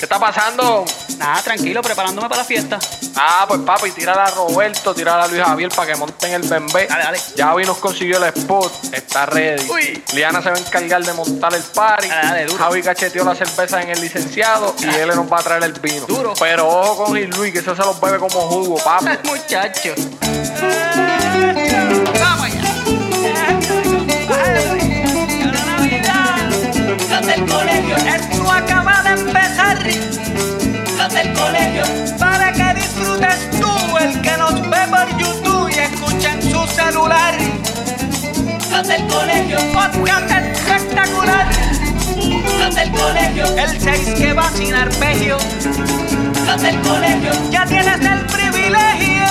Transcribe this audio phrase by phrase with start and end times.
[0.00, 0.86] ¿Qué está pasando?
[1.18, 2.78] Nada, tranquilo, preparándome para la fiesta.
[3.16, 6.86] Ah, pues papi, tírala a Roberto, tírala a Luis Javier para que monten el bembé.
[6.86, 7.20] Dale, dale.
[7.36, 9.68] Ya vi nos consiguió el spot, está ready.
[9.68, 10.02] Uy.
[10.14, 12.08] Liana se va a encargar de montar el party.
[12.08, 12.64] Dale, dale, duro.
[12.64, 16.06] Javi cacheteó la cerveza en el licenciado y él nos va a traer el vino.
[16.06, 16.32] Duro.
[16.40, 19.28] Pero ojo con Gil Luis, que eso se los bebe como jugo, papi.
[19.28, 19.94] Muchacho.
[22.18, 22.62] Vamos allá.
[27.10, 29.49] Los del colegio, esto acaba de empezar.
[31.50, 31.82] Colegio,
[32.16, 37.34] para que disfrutes tú, el que nos ve por YouTube y escucha en su celular.
[38.70, 41.48] Los del colegio, podcast espectacular.
[42.60, 45.38] Los del colegio, el 6 que va sin arpegio.
[46.46, 49.26] Los del colegio, ya tienes el privilegio.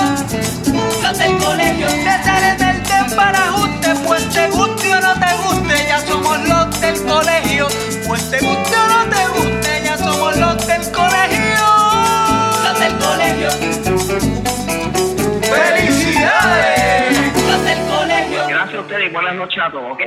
[1.01, 5.85] Los del colegio, de ser en el desbarajuste, pues te guste o no te guste,
[5.87, 7.67] ya somos los del colegio.
[8.05, 9.48] Pues te guste o no te guste,
[18.79, 19.99] a ustedes y buenas noches a todos, ¿ok?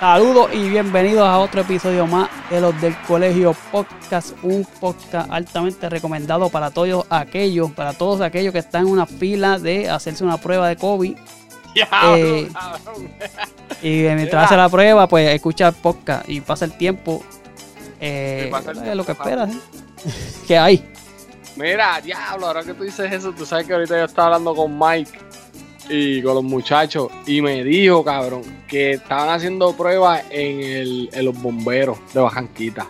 [0.00, 5.88] Saludos y bienvenidos a otro episodio más de los del Colegio Podcast, un podcast altamente
[5.88, 10.38] recomendado para todos aquellos, para todos aquellos que están en una fila de hacerse una
[10.38, 11.16] prueba de COVID
[12.16, 12.48] Eh,
[13.80, 17.22] y mientras hace la prueba, pues escucha el podcast y pasa el tiempo.
[18.00, 19.50] Eh, Sí, pasa el es tiempo, lo que esperas.
[19.54, 19.58] ¿eh?
[20.48, 20.84] ¿Qué hay?
[21.54, 24.76] Mira, diablo, ahora que tú dices eso, tú sabes que ahorita yo estaba hablando con
[24.76, 25.12] Mike
[25.88, 31.24] y con los muchachos y me dijo, cabrón, que estaban haciendo pruebas en, el, en
[31.24, 32.86] los bomberos de Bajanquita.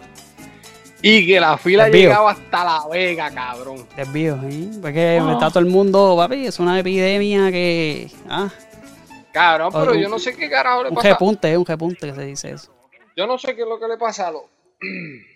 [1.05, 2.03] Y que la fila Desvío.
[2.11, 3.87] llegaba hasta La Vega, cabrón.
[3.97, 4.69] Desvío, ¿eh?
[4.81, 8.09] Porque está todo el mundo, papi, es una epidemia que.
[8.29, 8.49] Ah,
[9.33, 11.09] Cabrón, pero Un- yo no sé qué carajo le un pasa.
[11.09, 12.71] repunte, es un repunte que se dice eso.
[13.17, 14.43] Yo no sé qué es lo que le pasa a los,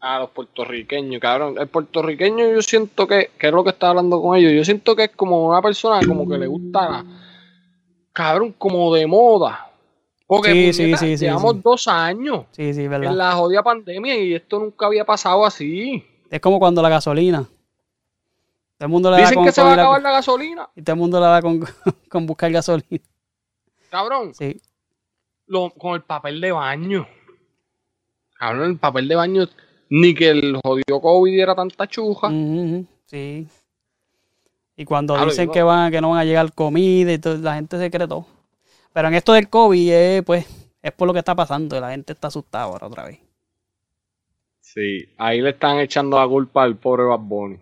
[0.00, 1.56] a los puertorriqueños, cabrón.
[1.58, 4.96] El puertorriqueño yo siento que, que es lo que estaba hablando con ellos, yo siento
[4.96, 7.04] que es como una persona como que le gusta, la-
[8.12, 9.66] cabrón, como de moda.
[10.26, 13.10] Porque Sí, sí, puñeta, sí, sí, llevamos dos años Sí, sí, verdad.
[13.10, 16.04] en la jodida pandemia y esto nunca había pasado así.
[16.30, 17.40] Es como cuando la gasolina.
[18.78, 20.68] Todo el mundo le da Dicen con, que se va a la- acabar la gasolina,
[20.76, 21.60] y todo el mundo le da con,
[22.08, 23.02] con buscar gasolina.
[23.90, 24.58] cabrón, Sí.
[25.46, 27.06] lo- con el papel de baño.
[28.38, 29.48] Cabrón, el papel de baño,
[29.90, 32.28] ni que el jodido COVID diera tanta chuja.
[33.06, 33.46] Sí.
[34.76, 37.56] Y cuando Claro, dicen que van, que no van a llegar comida y todo, la
[37.56, 38.24] gente se cree todo.
[38.94, 40.46] Pero en esto del COVID, eh, pues,
[40.82, 41.76] es por lo que está pasando.
[41.76, 43.18] y La gente está asustada ahora otra vez.
[44.60, 47.56] Sí, ahí le están echando la culpa al pobre Bad Bunny.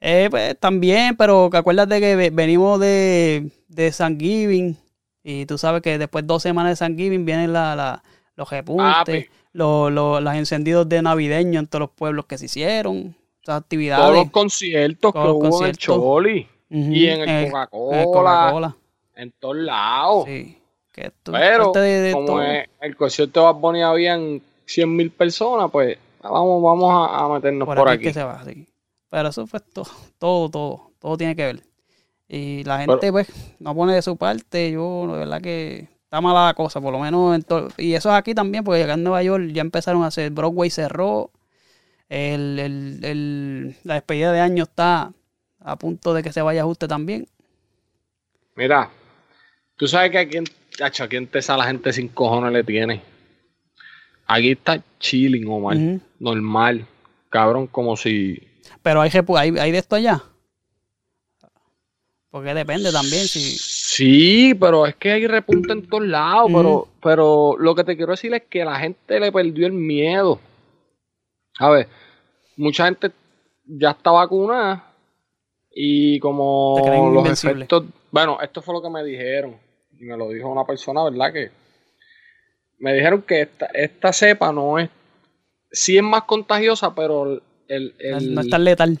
[0.00, 4.74] Eh, pues también, pero que acuérdate que ve- venimos de, de Thanksgiving
[5.22, 8.02] y tú sabes que después de dos semanas de Thanksgiving vienen la, la-
[8.34, 9.26] los repuntes, Papi.
[9.52, 14.04] Los, los, los encendidos de navideño en todos los pueblos que se hicieron, esas actividades.
[14.04, 15.84] Todos los conciertos Todos que los hubo en el conciertos.
[15.84, 18.76] Choli y en el Coca-Cola, en Coca-Cola.
[19.16, 20.24] en todos lados.
[20.26, 20.56] Sí.
[20.92, 22.42] Que esto es Pero parte de, de como todo.
[22.42, 27.28] en el concierto de Bad Bunny habían 100 mil personas, pues vamos, vamos a, a
[27.28, 28.66] meternos por, por, aquí, es que se va, sí.
[29.08, 29.86] Pero eso fue todo,
[30.18, 31.62] todo, todo, todo tiene que ver.
[32.28, 33.28] Y la gente, Pero- pues,
[33.58, 34.70] no pone de su parte.
[34.70, 37.36] Yo, de verdad que está mala la cosa, por lo menos.
[37.36, 37.44] en
[37.78, 40.32] y eso es aquí también, porque acá en Nueva York ya empezaron a hacer.
[40.32, 41.30] Broadway cerró.
[42.08, 45.12] El, el- el- la despedida de año está
[45.60, 47.28] a punto de que se vaya a ajuste también.
[48.56, 48.90] Mira,
[49.76, 50.44] tú sabes que aquí en,
[50.82, 53.02] aquí en Tesa la gente sin cojones le tiene.
[54.26, 55.76] Aquí está chilling, Omar.
[55.76, 56.00] Ujú.
[56.18, 56.86] Normal.
[57.28, 58.42] Cabrón, como si...
[58.82, 60.20] Pero hay, hay, hay de esto allá.
[62.30, 63.56] Porque depende también si.
[64.00, 66.50] Sí, pero es que hay repunte en todos lados.
[66.54, 70.40] Pero, pero lo que te quiero decir es que la gente le perdió el miedo.
[71.58, 71.86] A ver,
[72.56, 73.10] mucha gente
[73.66, 74.94] ya está vacunada
[75.70, 76.76] y como
[77.12, 77.52] los invencible.
[77.64, 77.84] efectos.
[78.10, 79.56] Bueno, esto fue lo que me dijeron.
[79.98, 81.32] Y me lo dijo una persona, ¿verdad?
[81.32, 81.50] Que
[82.78, 84.88] me dijeron que esta, esta cepa no es.
[85.70, 88.98] Sí es más contagiosa, pero el, el- no es tan letal.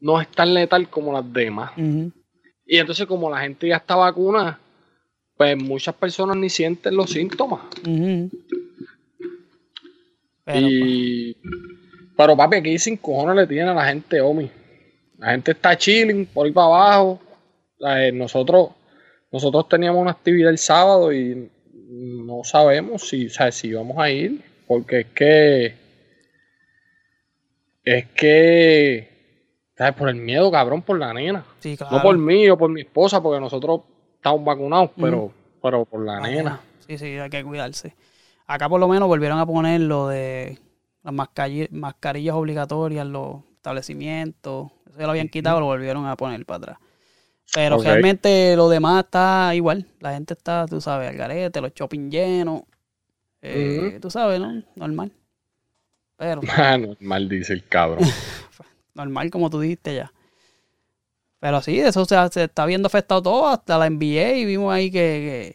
[0.00, 1.72] no es tan letal como las demás.
[1.76, 2.10] Ujú.
[2.70, 4.60] Y entonces como la gente ya está vacunada,
[5.38, 7.62] pues muchas personas ni sienten los síntomas.
[7.82, 8.20] Pero,
[10.44, 11.36] pues, y...
[12.14, 14.50] Pero papi, aquí sin cojones le tiene a la gente, Omi.
[15.16, 17.20] La gente está chilling por ahí para abajo.
[17.80, 18.70] Eh, nosotros,
[19.32, 21.50] nosotros teníamos una actividad el sábado y
[21.88, 24.42] no sabemos si, o sea, si vamos a ir.
[24.66, 25.74] Porque es que...
[27.84, 29.17] Es que...
[29.78, 29.94] ¿Sabes?
[29.94, 31.44] Por el miedo, cabrón, por la nena.
[31.60, 31.96] sí, claro.
[31.96, 33.82] No por mí o por mi esposa, porque nosotros
[34.16, 35.32] estamos vacunados, pero,
[35.62, 36.60] pero por la nena.
[36.86, 37.94] Sí, sí, hay que cuidarse.
[38.48, 40.58] Acá por lo menos volvieron a poner lo de
[41.04, 44.72] las mascarillas, obligatorias en los establecimientos.
[44.88, 46.78] Eso ya lo habían quitado, lo volvieron a poner para atrás.
[47.54, 49.86] Pero realmente lo demás está igual.
[50.00, 52.62] La gente está, tú sabes, al garete, los shopping llenos.
[53.42, 53.98] Eh.
[54.02, 54.62] Tú sabes, ¿no?
[54.74, 55.12] Normal.
[56.16, 56.40] Pero
[56.78, 58.06] Normal dice el cabrón.
[58.98, 60.12] normal como tú dijiste ya.
[61.40, 64.90] Pero sí, eso se, se está viendo afectado todo, hasta la NBA y vimos ahí
[64.90, 65.54] que,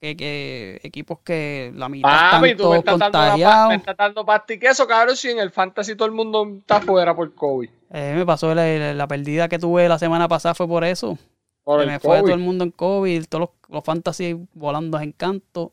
[0.00, 4.86] que- que equipos que la mitad están tú me estás, dando me dando pasti queso,
[4.88, 7.70] cabrón, si en el fantasy todo el mundo está fuera por COVID.
[7.90, 11.16] Eh, me pasó la, la- la pérdida que tuve la semana pasada fue por eso.
[11.62, 15.72] Por me fue todo el mundo en COVID, todos los, los fantasy volando en canto.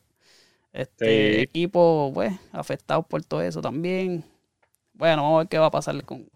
[0.72, 1.42] Este Sí.
[1.42, 4.24] equipo, pues, afectados por todo eso también.
[4.94, 6.30] Bueno, vamos a ver qué va a pasar con,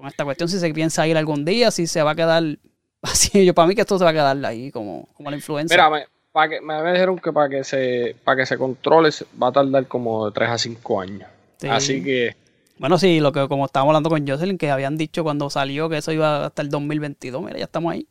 [0.00, 0.48] con esta cuestión.
[0.48, 2.42] Si se piensa ir algún día, si se va a quedar
[3.02, 3.44] así.
[3.44, 5.76] Yo, para mí que esto se va a quedar ahí como, como la influencia.
[5.76, 9.10] Mira, me, pa que, me dijeron que para que se para que se controle
[9.40, 11.28] va a tardar como de 3 a 5 años.
[11.58, 11.68] Sí.
[11.68, 12.34] Así que
[12.78, 15.98] Bueno, sí, lo que como estábamos hablando con Jocelyn, que habían dicho cuando salió que
[15.98, 17.42] eso iba hasta el 2022.
[17.42, 18.06] Mira, ya estamos ahí.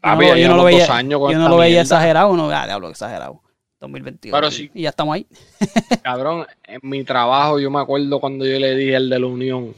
[0.00, 2.90] papi, yo no, yo no lo veía, yo no lo veía exagerado, no, ah, diablo,
[2.90, 3.40] exagerado.
[3.80, 4.32] 2022.
[4.38, 4.70] Pero y- sí.
[4.74, 5.26] Y ya estamos ahí.
[6.02, 9.74] Cabrón, en mi trabajo yo me acuerdo cuando yo le dije al de la Unión,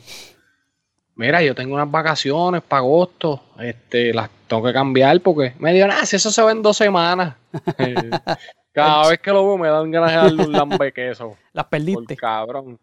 [1.14, 5.88] mira, yo tengo unas vacaciones para agosto, este, las tengo que cambiar porque me dijo,
[5.90, 7.36] ah, si eso se ve en dos semanas.
[8.72, 11.36] Cada vez que lo veo me dan ganas de darle un lambe queso.
[11.52, 12.16] Las Por perdiste.
[12.16, 12.78] cabrón.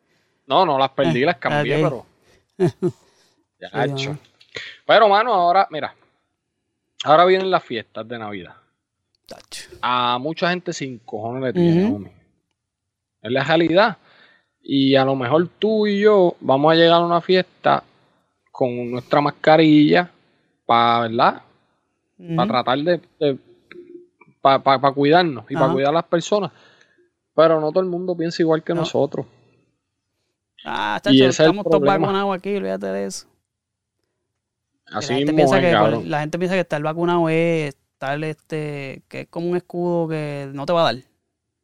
[0.45, 2.05] No, no las perdí, las cambié, pero.
[2.57, 4.17] Ya, Sí, hecho.
[4.85, 5.93] Pero, mano, ahora, mira.
[7.03, 8.55] Ahora vienen las fiestas de Navidad.
[9.81, 12.11] A mucha gente sin cojones le tiene, homie.
[13.21, 13.97] Es la realidad.
[14.61, 17.83] Y a lo mejor tú y yo vamos a llegar a una fiesta
[18.51, 20.11] con nuestra mascarilla
[20.65, 21.41] para, ¿verdad?
[22.35, 23.37] Para tratar de.
[24.41, 26.51] para cuidarnos y para cuidar a las personas.
[27.35, 28.81] Pero no todo el mundo piensa igual que No.
[28.81, 29.25] nosotros.
[30.65, 33.27] Ah, Y chacho, ese es el estamos todos vacunados aquí, olvídate de eso.
[34.87, 39.01] Así la, gente mismo piensa que, la gente piensa que estar vacunado es estar este,
[39.09, 41.03] que es como un escudo que no te va a dar.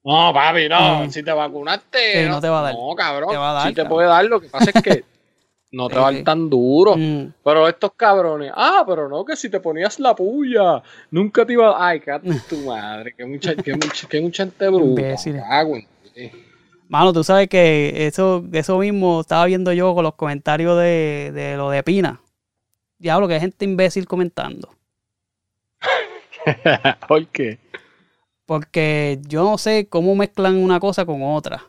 [0.04, 1.06] No, papi, no.
[1.06, 1.10] Mm.
[1.10, 2.24] Si te vacunaste.
[2.24, 2.74] Sí, no te va a dar.
[2.74, 3.30] No, cabrón.
[3.30, 4.26] Te va a dar, sí te puede dar.
[4.26, 5.04] Lo que pasa es que
[5.72, 6.16] no te va a sí.
[6.18, 6.96] dar tan duro.
[6.98, 8.52] Mm, Pero estos cabrones.
[8.54, 10.84] Ah, pero no, que si te ponías la puya.
[11.10, 11.88] Nunca te iba a.
[11.88, 13.14] Ay, cállate tu madre.
[13.16, 15.02] Que mucha, que mucha, que mucha gente bruta.
[16.90, 21.56] Mano, tú sabes que eso, eso mismo estaba viendo yo con los comentarios de, de
[21.56, 22.20] lo de Pina.
[23.00, 24.70] Diablo, que hay gente imbécil comentando.
[27.08, 27.60] ¿Por qué?
[28.46, 31.64] Porque yo no sé cómo mezclan una cosa con otra.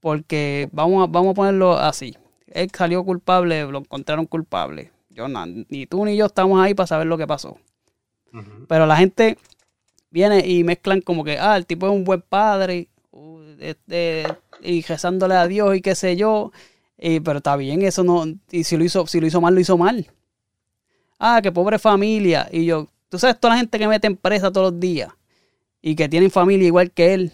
[0.00, 2.16] Porque vamos a, vamos a ponerlo así.
[2.46, 4.90] Él salió culpable, lo encontraron culpable.
[5.10, 7.58] Yo ni tú ni yo estamos ahí para saber lo que pasó.
[8.68, 9.36] Pero la gente
[10.10, 12.88] viene y mezclan como que, ah, el tipo es un buen padre,
[13.58, 14.24] este,
[14.62, 16.52] y rezándole a Dios y qué sé yo.
[16.96, 18.24] Y, pero está bien, eso no.
[18.50, 20.06] Y si lo hizo, si lo hizo mal, lo hizo mal.
[21.18, 22.48] Ah, que pobre familia.
[22.50, 25.10] Y yo, tú sabes, toda la gente que mete en presa todos los días
[25.82, 27.32] y que tienen familia igual que él,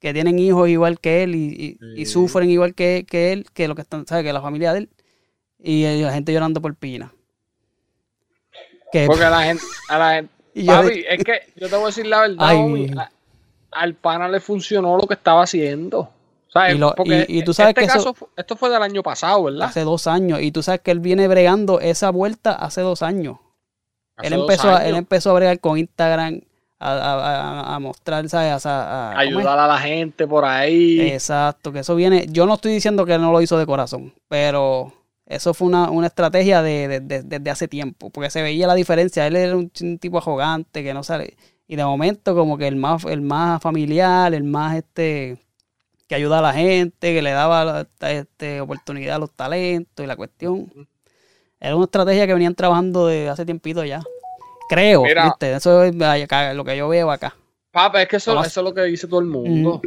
[0.00, 2.12] que tienen hijos igual que él y, y- y Sí.
[2.12, 4.22] sufren igual que, que él, que lo que están, ¿sabes?
[4.24, 4.88] Que la familia de él.
[5.58, 7.10] Y la gente llorando por Pina.
[8.92, 9.62] Que, Porque a la gente.
[9.88, 12.36] A la gente y yo papi, es que yo te voy a decir la verdad.
[12.38, 13.10] Ay, homie, mi- a-
[13.72, 16.10] al pana le funcionó lo que estaba haciendo.
[16.52, 16.76] ¿Sabes?
[16.76, 19.44] Y lo- Porque y- y tú sabes este que caso, esto fue del año pasado,
[19.44, 19.66] ¿verdad?
[19.68, 20.40] hace dos años.
[20.40, 23.38] Y tú sabes que él viene bregando esa vuelta hace dos años.
[24.16, 26.40] Hace él empezó, a, él empezó a bregar con Instagram,
[26.78, 28.64] a, a- a- a mostrar, ¿sabes?
[28.66, 31.00] A, ayudar a la gente por ahí.
[31.00, 32.26] Exacto, que eso viene.
[32.30, 34.92] Yo no estoy diciendo que él no lo hizo de corazón, pero
[35.26, 38.74] eso fue una, una estrategia de, de- de- desde hace tiempo, porque se veía la
[38.74, 39.26] diferencia.
[39.26, 41.36] Él era un, tipo arrogante que no sale.
[41.66, 45.38] Y de momento, como que el más, el más familiar, el más este
[46.06, 50.16] que ayuda a la gente, que le daba este, oportunidad a los talentos y la
[50.16, 50.70] cuestión.
[51.60, 54.02] Era una estrategia que venían trabajando de hace tiempito ya.
[54.68, 55.24] Creo, Mira.
[55.24, 55.54] ¿viste?
[55.54, 57.34] Eso es acá, lo que yo veo acá.
[57.70, 59.82] Papá, es que eso, eso es lo que dice todo el mundo.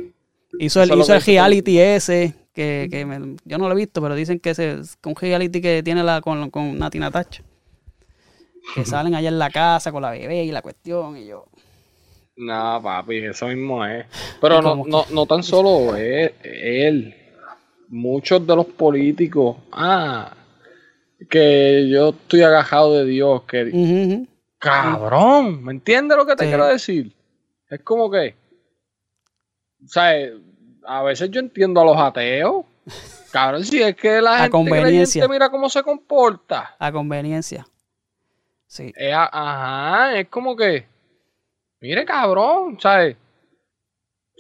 [0.60, 4.02] Hizo el, es hizo el reality ese, que, que me- yo no lo he visto,
[4.02, 7.44] pero dicen que, ese, que un reality que tiene la, con, con Nati Natacha.
[8.76, 11.46] Que salen allá en la casa con la bebé y la cuestión, y yo.
[12.36, 14.06] No, papi, eso mismo es.
[14.40, 17.16] Pero ¿Y no, no, no tan solo es él.
[17.90, 19.58] Muchos de los políticos.
[19.72, 20.34] Ah,
[21.30, 23.44] que yo estoy agajado de Dios.
[23.44, 24.28] Que, ujú.
[24.60, 26.50] Cabrón, ¿me entiendes lo que te Sí.
[26.50, 27.16] quiero decir?
[27.70, 28.36] Es como que.
[29.84, 30.12] O sea,
[30.86, 32.66] a veces yo entiendo a los ateos.
[33.32, 35.22] Cabrón, si es que la A gente conveniencia.
[35.22, 36.76] creyente mira cómo se comporta.
[36.80, 37.68] A conveniencia.
[38.68, 38.92] Sí.
[38.96, 40.86] Es ajá, es como que,
[41.80, 43.16] mire cabrón, ¿sabes?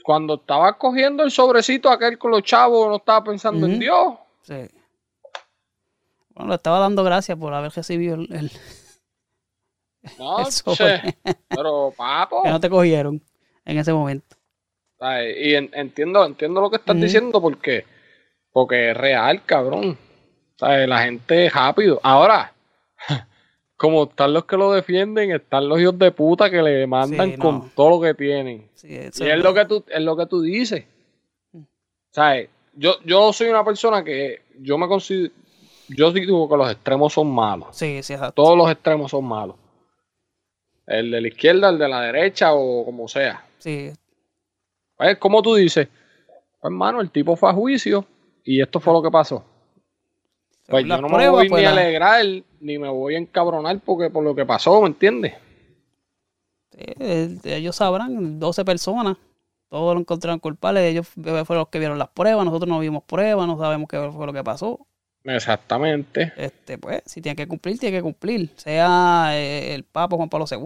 [0.03, 3.77] cuando estaba cogiendo el sobrecito aquel con los chavos, no estaba pensando en.
[3.77, 4.13] Dios.
[4.41, 4.55] Sí.
[6.37, 8.51] Bueno, le estaba dando gracias por haber recibido el, el-
[10.19, 11.01] No, el sobre.
[11.01, 11.17] che,
[11.49, 12.43] pero papo.
[12.43, 13.21] que no te cogieron
[13.65, 14.35] en ese momento.
[14.99, 15.35] ¿sabes?
[15.39, 17.85] Y en- entiendo, entiendo lo que estás diciendo porque,
[18.51, 19.97] porque es real, cabrón.
[20.57, 20.87] ¿Sabes?
[20.87, 21.99] La gente es rápido.
[22.01, 22.51] Ahora,
[23.77, 27.37] como están los que lo defienden, están los hijos de puta que le mandan Sí,
[27.37, 27.43] no.
[27.43, 28.69] con todo lo que tienen.
[28.73, 30.85] Sí, Y es lo que tú, es lo que tú dices.
[32.11, 32.49] ¿Sabes?
[32.73, 35.31] Yo, yo soy una persona que yo me considero,
[35.89, 37.69] yo digo que los extremos son malos.
[37.71, 38.41] Sí, sí, exacto.
[38.43, 39.55] Todos los extremos son malos.
[40.85, 43.45] El de la izquierda, el de la derecha o como sea.
[43.59, 43.91] Sí,
[44.95, 48.05] Pues, como tú dices, pues, hermano, el tipo fue a juicio
[48.43, 49.43] y esto fue lo que pasó.
[50.67, 52.25] Pues Las yo no me voy pues, ni a la- alegrar
[52.59, 55.33] ni me voy a encabronar porque por lo que pasó, ¿me entiendes?
[56.71, 59.17] Eh, ellos sabrán, 12 personas,
[59.69, 63.47] todos lo encontraron culpable, ellos fueron los que vieron las pruebas, nosotros no vimos pruebas,
[63.47, 64.85] no sabemos qué fue lo que pasó.
[65.27, 66.33] Exactamente.
[66.37, 70.45] Este, pues, si tiene que cumplir, tiene que cumplir, sea eh, el Papa Juan Pablo
[70.49, 70.57] II.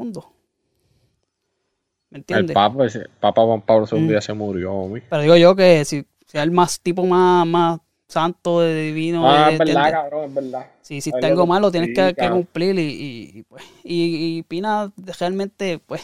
[2.10, 2.54] ¿Me El entiendes?
[2.54, 4.12] Papa, ese- Papa Juan Pablo II Mm.
[4.12, 5.04] ya se murió, homie.
[5.10, 9.48] Pero digo yo que si sea el más tipo más, más santo, de divino, Ah,
[9.48, 10.66] de- es verdad, cabrón, es verdad.
[10.82, 14.38] si si Ay, está algo malo, tienes sí, que, cumplir y, y, y, pues, y,
[14.40, 16.02] y Pina realmente, pues,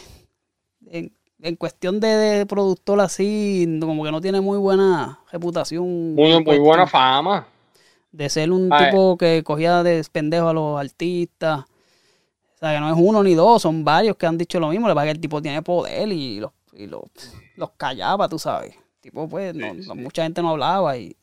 [0.86, 1.12] en,
[1.42, 6.14] en cuestión de, de productor así, como que no tiene muy buena reputación.
[6.14, 7.46] Muy, muy cuestión buena fama.
[8.10, 11.60] De ser un tipo que cogía de pendejo a los artistas.
[11.60, 14.88] O sea, que no es uno ni dos, son varios que han dicho lo mismo.
[14.88, 17.02] Le pasa que el tipo tiene poder y los, y los,
[17.56, 18.74] los callaba, tú sabes.
[18.74, 21.14] El tipo, pues, no- mucha gente no hablaba y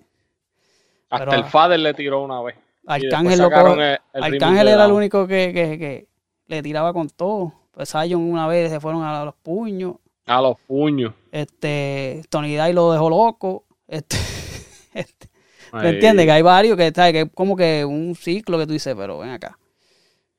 [1.10, 2.56] Hasta Pero- el Fader le tiró una vez.
[2.88, 6.08] Arcángel, lo el- el Arcángel era el único que, que, que
[6.48, 7.54] le tiraba con todo.
[7.72, 9.96] Pues Zion una vez se fueron a los puños.
[10.28, 11.14] A los puños.
[11.32, 13.66] Este, Tony Day lo dejó loco.
[13.88, 14.18] Este,
[14.94, 15.30] este,
[15.82, 15.94] ¿Me Ahí.
[15.96, 16.26] entiendes?
[16.26, 17.14] Que hay varios que, ¿sabes?
[17.14, 19.58] que es como que un ciclo que tú dices, pero ven acá.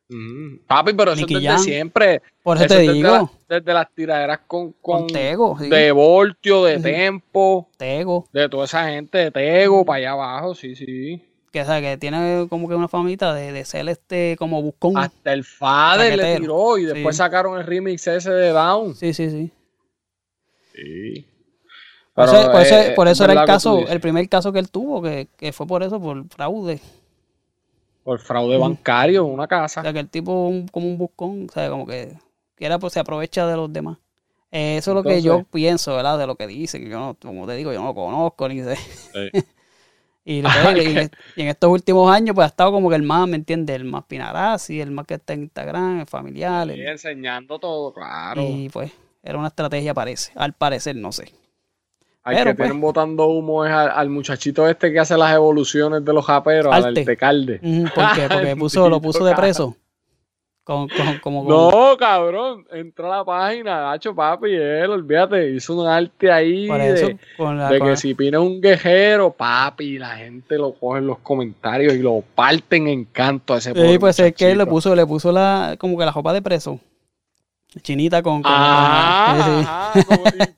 [0.08, 0.60] Ujú.
[0.68, 2.22] Papi, pero Nicky es desde siempre.
[2.42, 3.08] Por eso Eso te es desde, digo,
[3.48, 6.78] la- desde las tiraderas con, con, con Tego, sí, de Voltio, de.
[6.78, 11.20] Tempo, Tego, de toda esa gente de Tego para allá abajo, sí, sí.
[11.50, 11.82] que, ¿sabes?
[11.82, 14.96] que tiene como que una famita de, de ser este como buscón.
[14.96, 17.18] Hasta el Fader le tiró y después Sí.
[17.18, 18.94] sacaron el remix ese de Down.
[18.94, 19.50] Sí, sí, sí.
[20.74, 21.26] Sí.
[22.16, 24.52] Por eso, por eso- eh, por es eso era el que caso, el primer caso
[24.52, 26.80] que él tuvo, que, que fue por eso, por fraude.
[28.02, 29.80] Por fraude bancario en una casa.
[29.80, 32.12] O sea, que el tipo un- como un buscón, o sea, como que
[32.54, 33.98] quiera pues se apecha de los demás.
[34.52, 36.18] Eh, eso es lo que yo pienso, ¿verdad?
[36.18, 36.82] De lo que dicen.
[36.84, 38.76] que Yo no, como te digo, yo no lo conozco ni sé.
[38.76, 39.30] Sí.
[40.28, 42.96] Y, lo que- y- que- y en estos últimos años, pues ha estado como que
[42.96, 43.76] el más, ¿me entiendes?
[43.76, 46.68] El más Pinarazzi, el más que está en Instagram, el familiar.
[46.68, 48.42] el- Sí, enseñando todo, claro.
[48.42, 48.90] y pues
[49.22, 50.32] era una estrategia, parece.
[50.34, 51.32] Al parecer, no sé.
[52.26, 52.66] Al pero, que pues.
[52.66, 56.74] tienen botando humo es al, al muchachito este que hace las evoluciones de los japeros,
[56.74, 56.92] al.
[57.62, 58.28] Ujú, ¿Por qué?
[58.28, 59.76] Porque puso, lo puso de preso.
[60.64, 65.80] Con, con- como con- No, cabrón, entró a la página, Hacho Papi, él, olvídate, hizo
[65.80, 67.18] un arte ahí eso, de,
[67.54, 72.00] la, que si Pina un guerrero, papi, la gente lo coge en los comentarios y
[72.00, 74.70] lo parten en canto a ese Sí, pues es que le muchachito.
[74.72, 76.80] puso, le puso la, como que la ropa de preso.
[77.82, 80.02] Chinita con, con, Ah, sí.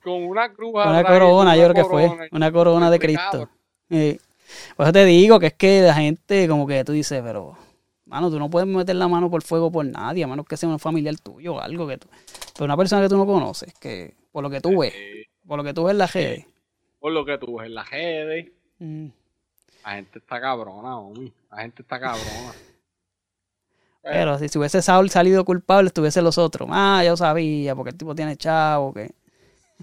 [0.03, 2.29] con, una cruz una corona, yo creo que fue.
[2.33, 3.49] Una corona de Cristo.
[3.91, 4.21] Sí.
[4.77, 7.57] Por eso te digo que es que la gente, como que tú dices, pero,
[8.07, 10.69] mano, tú no puedes meter la mano por fuego por nadie, a menos que sea
[10.69, 12.09] un familiar tuyo o algo que tú.
[12.55, 14.95] Pero una persona que tú no conoces, que por lo que tú ves,
[15.47, 16.47] por lo que tú ves en la redes.
[16.99, 18.47] Por lo que tú ves en las redes,
[18.79, 19.07] mm,
[19.85, 21.33] la gente está cabrona, homie.
[21.51, 22.53] La gente está cabrona.
[24.03, 26.69] Pero si, si hubiese sal- salido culpable, estuviese los otros.
[26.73, 29.11] Ah, yo sabía, porque el tipo tiene chavo, que.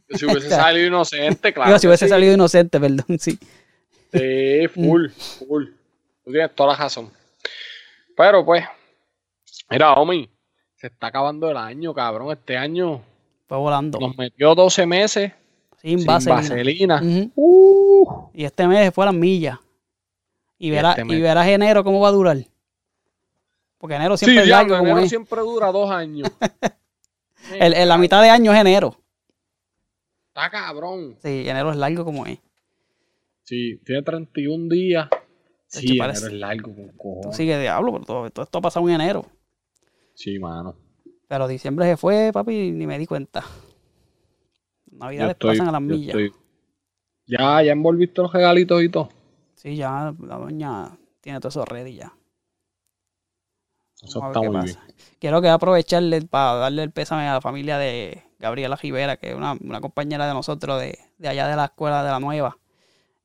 [0.09, 1.69] Si hubiese salido inocente, claro.
[1.69, 2.09] Digo, si hubiese sí.
[2.09, 3.37] salido inocente, perdón, sí.
[4.13, 5.65] Sí, full, full.
[6.23, 7.11] Tú tienes toda la razón.
[8.17, 8.63] Pero pues,
[9.69, 10.29] mira, homie,
[10.75, 12.31] se está acabando el año, cabrón.
[12.31, 13.01] Este año
[13.47, 13.99] Fue volando.
[13.99, 15.31] nos metió 12 meses
[15.81, 17.01] sin, sin vaselina.
[17.35, 19.59] Uh, Y este mes fue a las millas.
[20.57, 22.37] Y verás, este y verás enero cómo va a durar.
[23.77, 25.09] Porque enero sí, siempre es largo diablo, enero es.
[25.09, 26.29] siempre dura dos años.
[27.59, 28.95] El- el- la mitad de año es enero.
[30.29, 31.15] Está cabrón.
[31.21, 32.39] Sí, enero es largo como es.
[33.43, 35.07] Sí, tiene 31 días.
[35.67, 37.37] Sí, enero parece- es largo con Tú cojones.
[37.37, 39.25] sigue diablo, pero todo, todo esto ha pasado en enero.
[40.15, 40.75] Sí, mano.
[41.27, 43.43] Pero diciembre se fue, papi, ni me di cuenta.
[44.91, 46.07] Navidades estoy, pasan a las millas.
[46.15, 46.33] estoy-
[47.27, 49.09] Ya, ya envolviste los regalitos y todo.
[49.55, 52.13] Sí, ya la doña tiene todo eso ready ya.
[54.05, 54.79] Eso Vamos a ver está qué muy pasa.
[54.85, 54.95] bien.
[55.19, 59.35] Quiero que aprovecharle para darle el pésame a la familia de Gabriela Rivera, que es
[59.35, 62.57] una, una compañera de nosotros de, de allá de la escuela de la nueva,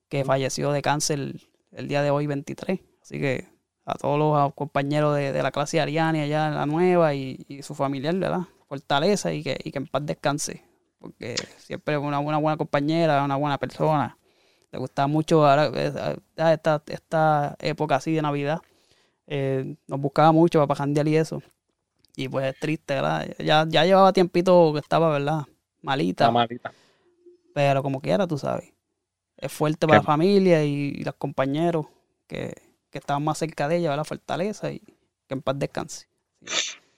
[0.09, 1.35] que falleció de cáncer
[1.73, 2.81] el día de hoy 23.
[3.03, 3.49] Así que
[3.85, 7.63] a todos los compañeros de, de la clase Ariane allá en la nueva y, y
[7.63, 8.43] su familiar, ¿verdad?
[8.69, 10.65] Fortaleza y que, y que en paz descanse.
[11.01, 14.17] Porque siempre es una buena, buena compañera, una buena persona.
[14.71, 18.61] Le gustaba mucho ahora, eh, esta, esta época así de Navidad.
[19.33, 21.41] Eh, nos buscaba mucho para pajandear y eso.
[22.17, 23.29] Y pues es triste, ¿verdad?
[23.39, 25.43] Ya, ya llevaba tiempito que estaba, ¿verdad?
[25.83, 26.25] Malita.
[26.25, 26.73] La malita.
[27.55, 28.73] Pero como quiera, tú sabes.
[29.37, 31.87] Es fuerte para la familia y, y los compañeros
[32.27, 32.53] que,
[32.91, 34.05] que estaban más cerca de ella, ¿verdad?
[34.05, 36.07] Fortaleza y que en paz descanse.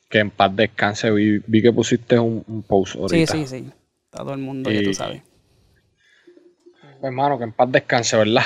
[0.09, 1.11] Que en paz descanse.
[1.11, 3.33] Vi, vi que pusiste un, un post ahorita.
[3.35, 3.71] Sí, sí, sí.
[4.07, 5.23] Está todo el mundo, ya tú Y- sabes.
[7.03, 8.43] Hermano, que en paz descanse, ¿verdad?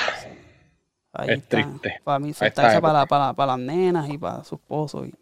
[1.17, 1.57] Ahí es está.
[1.57, 1.99] triste.
[2.03, 5.05] Para mí, fortaleza para, para, para las nenas y para su esposo.
[5.05, 5.13] Y...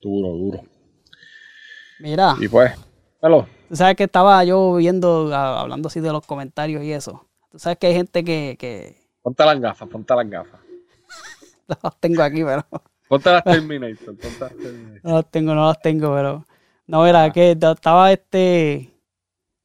[0.00, 0.60] Duro, duro.
[2.00, 2.72] Mira, Y pues,
[3.20, 3.46] hello.
[3.68, 7.26] tú sabes que estaba yo viendo, hablando así de los comentarios y eso.
[7.50, 10.60] Tú sabes que hay gente que, que Ponte las gafas, ponte las gafas.
[11.68, 12.66] no las tengo aquí, pero
[13.08, 15.00] Ponte las Terminator, ponte las Terminator.
[15.04, 16.44] no las tengo, no las tengo, pero
[16.86, 18.90] no era que t- estaba este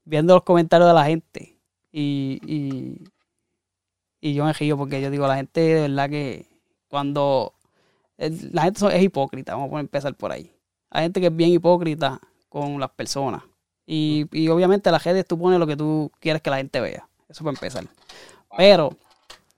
[0.05, 1.59] viendo los comentarios de la gente
[1.91, 3.03] y, y,
[4.29, 6.45] y yo me río porque yo digo, la gente de verdad que
[6.89, 7.53] cuando
[8.17, 10.51] el- la gente es hipócrita, vamos a empezar por ahí.
[10.89, 12.19] Hay gente que es bien hipócrita
[12.49, 13.43] con las personas.
[13.85, 17.07] Y, y obviamente las redes tú pones lo que tú quieres que la gente vea.
[17.29, 17.85] Eso para empezar.
[18.57, 18.95] Pero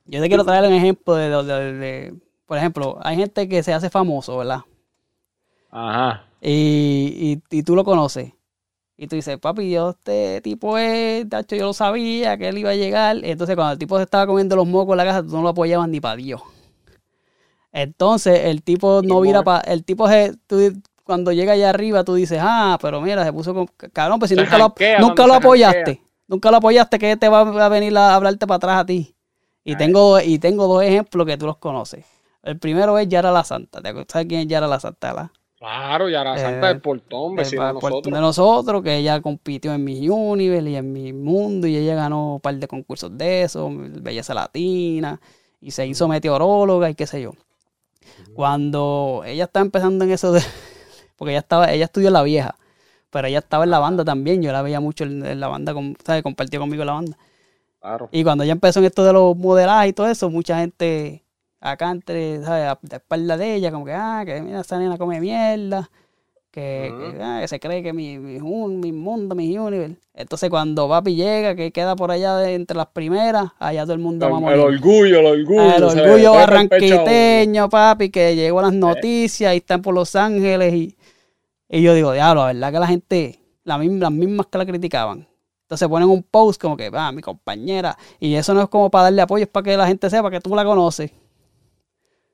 [0.05, 2.13] yo te quiero traer un ejemplo de, de- de- de-
[2.45, 4.61] por ejemplo, hay gente que se hace famoso, ¿verdad?
[5.71, 6.25] Ajá.
[6.41, 8.33] Y, y, y tú lo conoces.
[9.01, 12.71] Y tú dices, papi, yo este tipo es, tacho, yo lo sabía que él iba
[12.71, 13.17] a llegar.
[13.23, 15.49] Entonces, cuando el tipo se estaba comiendo los mocos en la casa, tú no lo
[15.49, 16.41] apoyabas ni para Dios.
[17.71, 19.43] Entonces, el tipo no mal.
[19.45, 19.61] para.
[19.61, 23.53] El tipo, se, tú, cuando llega allá arriba, tú dices, ah, pero mira, se puso
[23.53, 23.67] con.
[23.93, 25.95] Cabrón, pues si Se nunca lo, nunca lo apoyaste.
[25.95, 26.05] janquea.
[26.27, 29.15] Nunca lo apoyaste, que te va a venir a hablarte para atrás a ti.
[29.63, 32.05] Y tengo, y tengo dos ejemplos que tú los conoces.
[32.43, 33.81] El primero es Yara la Santa.
[33.81, 34.11] ¿Te acuerdas?
[34.11, 35.13] ¿Sabes quién es Yara la Santa?
[35.13, 35.29] verdad?
[35.59, 38.13] Claro, ya la Eh, Santa del Portón, de Eh, por- nosotros.
[38.13, 42.35] de nosotros, que ella compitió en Miss Universe y en mi mundo y ella ganó
[42.35, 45.19] un par de concursos de eso, belleza latina,
[45.59, 47.33] y se hizo meteoróloga y qué sé yo.
[48.33, 50.41] Cuando ella estaba empezando en eso de,
[51.17, 52.55] porque ella estaba, ella estudió en la vieja,
[53.09, 55.73] pero ella estaba en la banda también, yo la veía mucho en, en la banda,
[55.73, 56.23] con, ¿sabes?
[56.23, 57.17] compartió conmigo la banda.
[57.81, 58.09] Claro.
[58.11, 61.23] Y cuando ella empezó en esto de los modelajes y todo eso, mucha gente
[61.61, 62.65] acá entre, ¿sabes?
[62.67, 65.89] A la espalda de ella, como que, ah, que mira, esa nena come mierda,
[66.51, 67.17] que, Ujú.
[67.17, 69.97] que, ah, que se cree que mi, mi, un- mi mundo, mi universe.
[70.13, 73.99] Entonces cuando papi llega, que queda por allá de entre las primeras, allá todo el
[73.99, 74.57] mundo va a El, morir.
[74.57, 75.61] el orgullo, el orgullo.
[75.61, 80.15] Ah, el orgullo el barranquiteño, papi, que llegó a las noticias y están por Los
[80.15, 80.73] Ángeles.
[80.73, 80.97] Y,
[81.69, 85.27] y yo digo, diablo, la verdad que la gente, la las mismas que la criticaban.
[85.63, 87.95] Entonces ponen un post como que, va, mi compañera.
[88.19, 90.39] Y eso no es como para darle apoyo, es para que la gente sepa que
[90.41, 91.11] tú la conoces.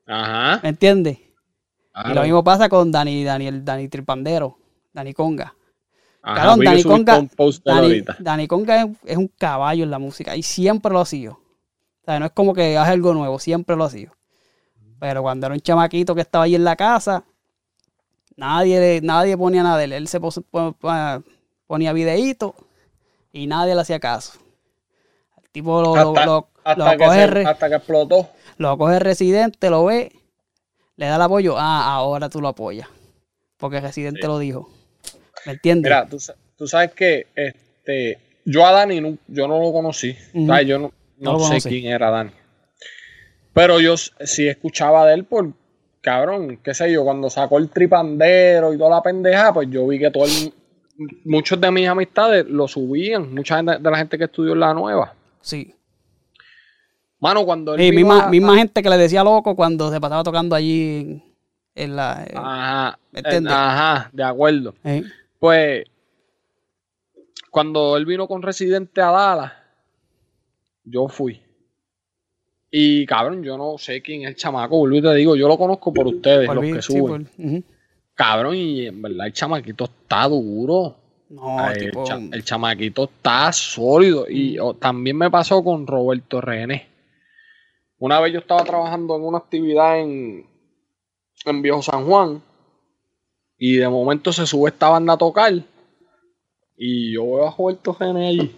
[0.07, 0.59] Ajá.
[0.63, 1.17] ¿Me entiendes?
[1.19, 1.31] Y
[1.93, 2.13] claro.
[2.15, 4.57] lo mismo pasa con Dani, Daniel, Dani Tripandero,
[4.93, 5.55] Dani Conga.
[6.21, 7.27] Ajá, que Dani Conga,
[7.63, 8.03] Dani.
[8.19, 11.33] Dani Conga es, es un caballo en la música y siempre lo ha sido.
[11.33, 14.13] O sea, no es como que hace algo nuevo, siempre lo ha sido.
[14.99, 17.23] Pero cuando era un chamaquito que estaba ahí en la casa,
[18.35, 19.93] nadie, nadie ponía nada de él.
[19.93, 20.41] Él se pos-
[21.67, 22.53] ponía videitos
[23.31, 24.39] y nadie le hacía caso.
[25.43, 28.29] El tipo lo, Hasta, lo- hasta lo que coge, se- re- hasta que explotó.
[28.57, 30.11] Lo coge residente, lo ve,
[30.97, 31.55] le da el apoyo.
[31.57, 32.87] Ah, ahora tú lo apoyas.
[33.57, 34.27] Porque residente Sí.
[34.27, 34.69] lo dijo.
[35.45, 35.89] ¿Me entiendes?
[35.89, 40.15] Mira, tú, sa- tú sabes que este, yo a Dani nu- yo no lo conocí.
[40.47, 40.67] ¿sabes?
[40.67, 41.69] Yo no, No no sé conocí.
[41.69, 42.31] quién era Dani.
[43.53, 45.53] Pero yo sí escuchaba de él por,
[46.01, 49.99] cabrón, qué sé yo, cuando sacó el tripandero y toda la pendeja, pues yo vi
[49.99, 50.53] que todo el-
[51.25, 53.33] muchos de mis amistades lo subían.
[53.33, 55.13] Mucha gente, de la gente que estudió en la nueva.
[55.41, 55.74] Sí.
[57.25, 60.55] Mano, cuando él misma, a- misma gente que le decía loco cuando se pasaba tocando
[60.55, 61.23] allí en,
[61.73, 62.23] en la.
[62.29, 63.21] en- Ajá, eh,
[63.55, 64.75] ajá, de acuerdo.
[64.83, 65.03] eh,
[65.39, 65.85] Pues,
[67.49, 69.53] cuando él vino con Residente a Dallas,
[70.83, 71.41] yo fui.
[72.69, 75.57] Y cabrón, yo no sé quién es el chamaco, vuelvo y te digo, yo lo
[75.57, 77.63] conozco por ustedes, por los que sí, suben.
[78.13, 80.95] Cabrón, y en verdad el chamaquito está duro.
[81.29, 82.01] No, Ay, tipo.
[82.01, 84.29] el, cha- el chamaquito está sólido.
[84.29, 86.87] Y oh, también me pasó con Roberto René.
[87.97, 90.45] Una vez yo estaba trabajando en una actividad en,
[91.45, 92.41] en Viejo San Juan.
[93.57, 95.53] Y de momento se sube esta banda a tocar.
[96.77, 98.55] Y yo veo a Roberto René allí.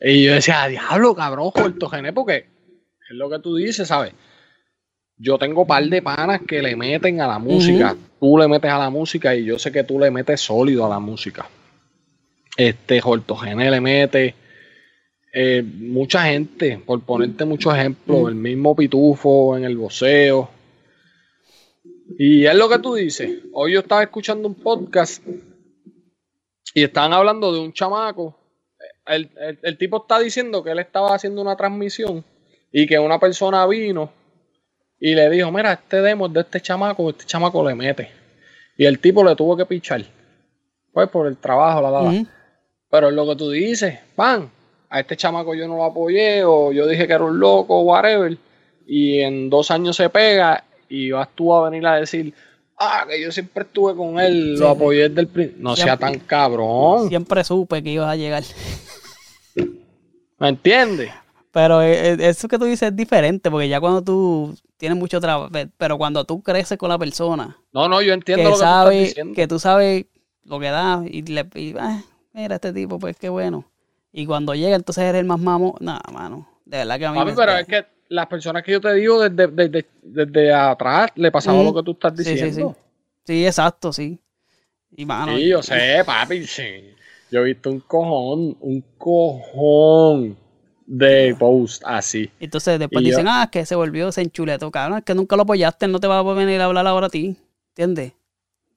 [0.00, 4.12] Y yo decía, diablo, cabrón, Roberto René, porque es lo que tú dices, ¿sabes?
[5.16, 7.96] Yo tengo par de panas que le meten a la música.
[8.20, 10.90] Tú le metes a la música y yo sé que tú le metes sólido a
[10.90, 11.48] la música.
[12.56, 14.34] Este, Jorto Gene le mete.
[15.38, 20.48] Eh, mucha gente, por ponerte muchos ejemplos, el mismo Pitufo en el voceo.
[22.18, 23.42] Y es lo que tú dices.
[23.52, 25.22] Hoy yo estaba escuchando un podcast
[26.74, 28.34] y estaban hablando de un chamaco.
[29.06, 32.24] El, el- el tipo está diciendo que él estaba haciendo una transmisión
[32.72, 34.10] y que una persona vino
[34.98, 38.08] y le dijo, mira, este demo es de este chamaco, este chamaco le mete.
[38.78, 40.02] Y el tipo le tuvo que pichar.
[40.92, 42.08] Pues por el trabajo, la, la, la.
[42.10, 42.26] Ujú.
[42.90, 44.50] Pero es lo que tú dices, pan,
[44.90, 47.82] a este chamaco yo no lo apoyé o yo dije que era un loco o
[47.82, 48.36] whatever.
[48.86, 52.32] Y en dos años se pega y vas tú a venir a decir,
[52.78, 55.62] ah, que yo siempre estuve con él, Sí, lo apoyé desde el principio.
[55.62, 58.44] No sea Siempre- tan cabrón, Siempre supe que ibas a llegar.
[60.38, 61.10] ¿me entiendes?
[61.50, 65.20] Pero eh, eh, eso que tú dices es diferente, porque ya cuando tú tienes mucho
[65.20, 68.58] trabajo, pero cuando tú creces con la persona, No, no, yo entiendo que lo que
[68.58, 69.34] tú estás sabe, diciendo.
[69.34, 70.04] que tú sabes
[70.44, 72.02] lo que da y le y, ah,
[72.34, 73.64] mira este tipo, pues qué bueno.
[74.12, 75.76] Y cuando llega, entonces eres el más mamo.
[75.80, 76.48] Nada, mano.
[76.64, 78.92] De verdad que a mí Papi, me- pero es que las personas que yo te
[78.94, 81.64] digo desde, desde, desde atrás le pasaba Mm.
[81.64, 82.74] lo que tú estás Sí, sí, diciendo.
[82.76, 82.82] sí.
[83.26, 84.18] Sí, exacto, sí.
[84.96, 86.94] Y mano, Sí, yo sé, papi, sí.
[87.30, 90.36] Yo he visto un cojón, un cojón
[90.86, 92.30] de post así.
[92.38, 95.34] entonces después Y yo- dicen, ah, que se volvió, se enchuletó, cabrón, es que nunca
[95.34, 97.36] lo apoyaste, no te va a venir a hablar ahora a ti,
[97.70, 98.12] ¿entiendes?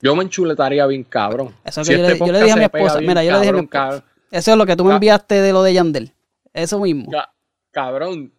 [0.02, 1.54] Yo me enchuletaría bien cabrón.
[1.64, 3.38] Eso Si que yo, este le, yo le dije a mi esposa, mira, yo le
[3.40, 6.14] dije a mi esposa, eso es lo que tú me enviaste de lo de Yandel,
[6.54, 7.32] eso mismo, ca-
[7.72, 8.32] Cabrón,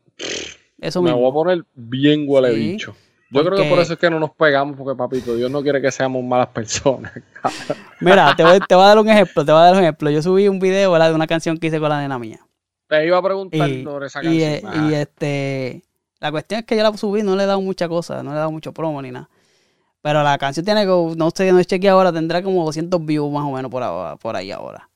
[0.80, 1.20] eso me mismo.
[1.20, 2.96] voy a poner bien huele Sí, bicho.
[3.32, 5.80] Yo creo que por eso es que no nos pegamos, porque papito, Dios no quiere
[5.80, 7.12] que seamos malas personas.
[7.42, 7.78] cabrón.
[8.00, 10.10] Mira, te voy, te voy a dar un ejemplo, te voy a dar un ejemplo.
[10.10, 11.10] Yo subí un video ¿verdad?
[11.10, 12.40] de una canción que hice con la nena mía.
[12.88, 14.50] Te iba a preguntar Y, sobre esa canción.
[14.52, 15.84] eh, Ah, y, este,
[16.18, 18.36] la cuestión es que yo la subí, no le he dado mucha cosa, no le
[18.36, 19.28] he dado mucho promo ni nada.
[20.02, 23.52] Pero la canción tiene, no sé, no chequeé ahora, tendrá como 200 views más o
[23.52, 24.89] menos por, ahora- por ahí ahora.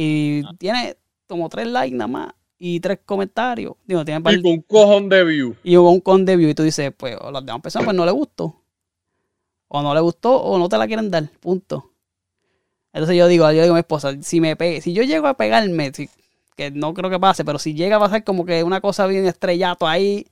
[0.00, 0.52] Y Ah.
[0.56, 3.74] tiene como tres likes nada más y tres comentarios.
[3.84, 5.56] Digo, tiene par- y con un cojón de view.
[5.64, 7.96] y hubo un con de view y tú dices, pues, o las demás personas pues
[7.96, 8.62] no le gustó.
[9.66, 11.90] O no le gustó o no te la quieren dar, punto.
[12.92, 15.34] Entonces yo digo, yo digo a mi esposa, si me pe- si yo llego a
[15.34, 16.08] pegarme, si-
[16.56, 19.26] que no creo que pase, pero si llega a pasar como que una cosa bien
[19.26, 20.26] estrellato ahí,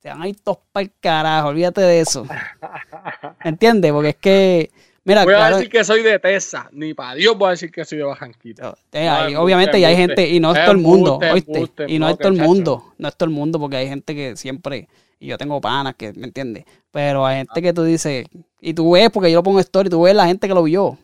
[0.00, 2.24] te van a ir todos para el carajo, olvídate de eso.
[3.44, 3.92] ¿Entiendes?
[3.92, 4.70] Porque es que,
[5.04, 7.84] mira, Voy a decir que soy de Tesa, ni para Dios voy a decir que
[7.84, 8.74] soy de Bajanquita.
[8.92, 11.50] eh, No, hay- embuste, obviamente y hay gente, y no es todo el mundo, ¿oíste?
[11.88, 14.14] y no, no, es todo el mundo, no es todo el mundo, porque hay gente
[14.14, 14.88] que siempre,
[15.18, 16.64] y yo tengo panas que, ¿me entiendes?
[16.90, 18.26] Pero hay gente que tú dices,
[18.60, 20.62] y tú ves, porque yo lo pongo en story, tú ves la gente que lo
[20.62, 20.98] vio.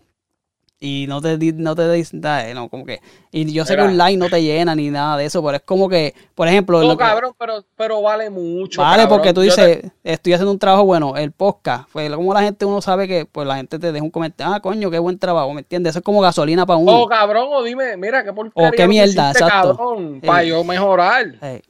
[0.81, 3.01] Y no te no te dice nada, no, como que.
[3.33, 3.83] Y yo sé Mira.
[3.83, 6.47] que un like no te llena ni nada de eso, pero es como que, por
[6.47, 8.81] ejemplo, No, lo que- cabrón, pero, pero vale mucho.
[8.81, 9.19] Vale, cabrón.
[9.19, 12.64] porque tú te- dices, estoy haciendo un trabajo bueno, el podcast, pues como la gente
[12.64, 15.53] uno sabe que pues la gente te deja un comentario, ah, coño, qué buen trabajo,
[15.53, 15.91] ¿me entiendes?
[15.91, 17.03] Eso es como gasolina para uno.
[17.03, 18.69] Oh, cabrón, o dime, mira, qué porquería.
[18.69, 19.77] O qué mierda, hiciste, exacto.
[19.77, 20.27] cabrón, Sí.
[20.29, 21.27] para yo mejorar.
[21.43, 21.61] Ey.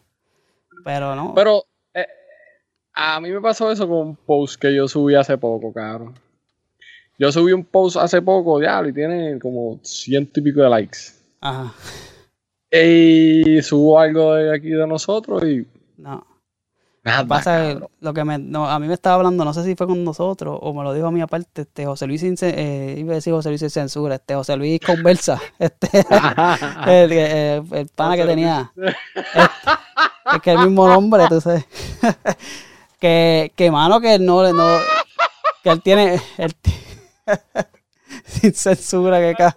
[0.85, 1.33] Pero no.
[1.35, 2.07] Pero eh,
[2.93, 6.15] a mí me pasó eso con un post que yo subí hace poco, cabrón.
[7.19, 10.99] Yo subí un post hace poco, diablo, y tiene como ciento y pico de likes.
[11.41, 11.73] Ajá.
[12.71, 16.25] Y subo algo de aquí de nosotros y No.
[17.03, 19.75] nada, Pasa que lo que me, no, a mí me estaba hablando, no sé si
[19.75, 22.97] fue con nosotros o me lo dijo a mí aparte, este José Luis sin, eh,
[22.99, 25.89] iba a decir José Luis sin censura, este José Luis conversa, este
[26.87, 28.97] el, el- el pana que tenía, este,
[30.37, 31.65] es que el mismo nombre, tú sabes,
[33.01, 34.77] que, que mano que no, no
[35.65, 36.53] que él tiene, él
[38.25, 39.57] sin censura que ca-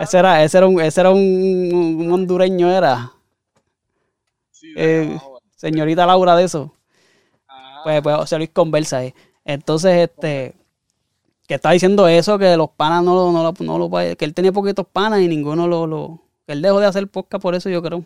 [0.00, 3.12] ese era, ese era un, ese era un, un hondureño era,
[4.50, 5.18] Sí, eh,
[5.56, 6.74] señorita Laura de eso.
[7.48, 9.14] ah, Pues, pues José Luis conversa ahí.
[9.44, 10.54] Entonces, este,
[11.46, 14.52] que está diciendo eso, que los panas no lo, no no lo que él tenía
[14.52, 18.04] poquitos panas y ninguno lo, lo, él dejó de hacer podcast por eso yo creo.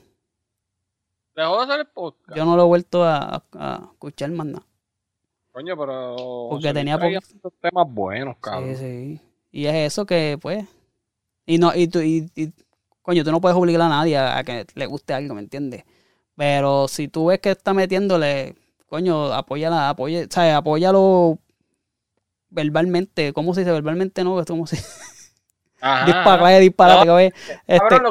[1.34, 2.36] Dejó de hacer podcast.
[2.36, 4.66] Yo no lo he vuelto a, a- a escuchar más nada.
[5.60, 6.16] Coño, pero.
[6.50, 8.76] Porque tenía muchos temas buenos, cabrón.
[8.76, 9.20] Sí, sí.
[9.52, 10.64] Y es eso que, pues,
[11.44, 12.50] y no, y tú, y, y,
[13.02, 15.84] coño, tú no puedes obligar a nadie a, a que le guste algo, ¿me entiendes?
[16.34, 18.54] Pero si tú ves que está metiéndole,
[18.86, 20.54] coño, apóyala, apoya, ¿sabes?
[20.54, 21.38] Apóyalo
[22.48, 23.32] verbalmente.
[23.34, 24.24] ¿Cómo se dice verbalmente?
[24.24, 24.76] No, ¿cómo se
[25.82, 26.58] Ajá, Disparate, ajá.
[26.58, 27.18] disparate, No.
[27.18, 27.40] Este,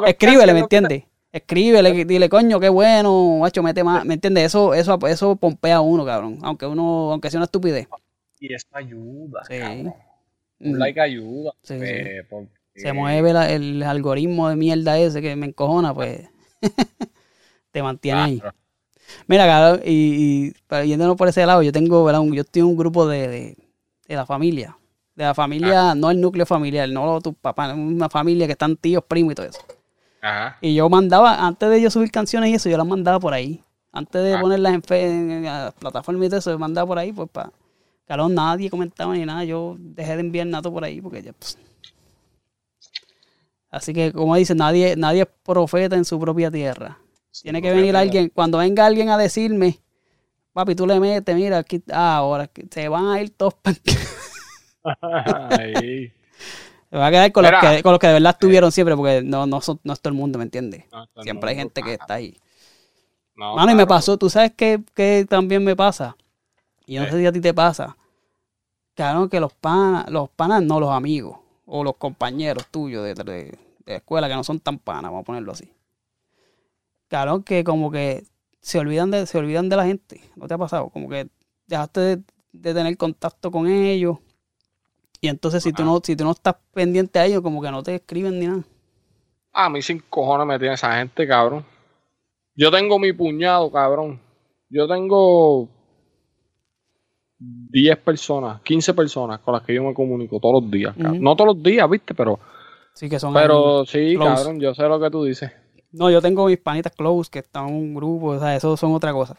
[0.06, 1.04] escríbele, ¿me es entiendes?
[1.32, 4.46] Escríbele, dile, coño, qué bueno, macho, mete más, ¿me entiendes?
[4.46, 6.40] Eso, eso, eso pompea a uno, cabrón.
[6.42, 7.88] Aunque uno, aunque sea una estupidez.
[8.40, 9.44] Y eso ayuda.
[9.48, 9.60] Sí.
[9.60, 9.94] cabrón.
[10.60, 10.72] Mm.
[10.72, 11.52] Un like ayuda.
[11.64, 11.86] Sí, sí.
[12.30, 16.30] porque- se mueve la- el algoritmo de mierda ese que me encojona, pues
[17.72, 18.40] te mantiene ahí.
[18.40, 18.56] Claro.
[19.28, 22.22] Mira, cabrón, y, y yéndonos por ese lado, yo tengo, ¿verdad?
[22.22, 23.58] Un- yo estoy en un grupo de, de,
[24.08, 24.78] de la familia,
[25.16, 29.04] De la familia, no el núcleo familiar, no tus papás, una familia que están tíos,
[29.08, 29.60] primos y todo eso.
[30.22, 30.58] Ajá.
[30.62, 33.64] Y yo mandaba, antes de yo subir canciones y eso, yo las mandaba por ahí.
[33.92, 34.42] Antes de Ah.
[34.42, 37.52] ponerlas en, en la plataforma y todo eso, yo mandaba por ahí, pues para.
[38.06, 39.44] Claro, nadie comentaba ni nada.
[39.44, 41.58] Yo dejé de enviar nada por ahí porque ya, pues.
[43.72, 46.98] Así que, como dicen, nadie, nadie es profeta en su propia tierra.
[47.44, 49.80] Tiene que venir alguien, cuando venga alguien a decirme,
[50.54, 53.54] papi, tú le metes, mira, aquí, ah, ahora se van a ir todos.
[56.92, 59.22] Me va a quedar con los, que, con los que de verdad estuvieron siempre, porque
[59.24, 60.86] no, no, son- no es todo el mundo, ¿me entiendes?
[60.92, 62.38] No, Siempre hay gente que está ahí.
[63.36, 66.16] No, Mano, y me pasó, tú sabes que, que también me pasa.
[66.86, 67.98] Y yo no sé si a ti te pasa.
[68.96, 73.60] Claro que los panas, los panas no, los amigos o los compañeros tuyos de, de-
[73.86, 75.72] de escuela que no son tan panas, vamos a ponerlo así.
[77.08, 78.24] Claro que como que
[78.62, 80.22] se olvidan de, se olvidan de la gente.
[80.36, 80.90] ¿No te ha pasado?
[80.90, 81.30] Como que
[81.68, 84.18] dejaste de, de tener contacto con ellos.
[85.22, 87.84] Y entonces si tú no, si tú no estás pendiente a ellos, como que no
[87.84, 88.64] te escriben ni nada.
[89.52, 91.66] A mí sin cojones me tiene esa gente, cabrón.
[92.56, 94.20] Yo tengo mi puñado, cabrón.
[94.70, 95.68] Yo tengo
[97.40, 100.96] 10 personas, 15 personas con las que yo me comunico todos los días.
[100.98, 102.14] No todos los días, ¿viste?
[102.14, 102.40] Pero,
[102.94, 104.36] Sí que son pero sí, close.
[104.36, 105.52] cabrón, yo sé lo que tú dices.
[105.92, 108.94] No, yo tengo mis panitas close que están en un grupo, o sea, eso son
[108.94, 109.38] otra cosa.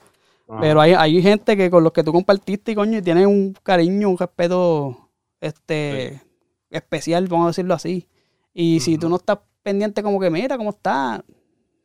[0.60, 4.08] Pero hay, hay gente que con los que tú compartiste, coño, y tienen un cariño,
[4.08, 5.09] un respeto
[5.40, 6.22] este
[6.70, 8.08] especial, vamos a decirlo así.
[8.54, 11.24] Y si tú no estás pendiente como que, mira, ¿cómo está?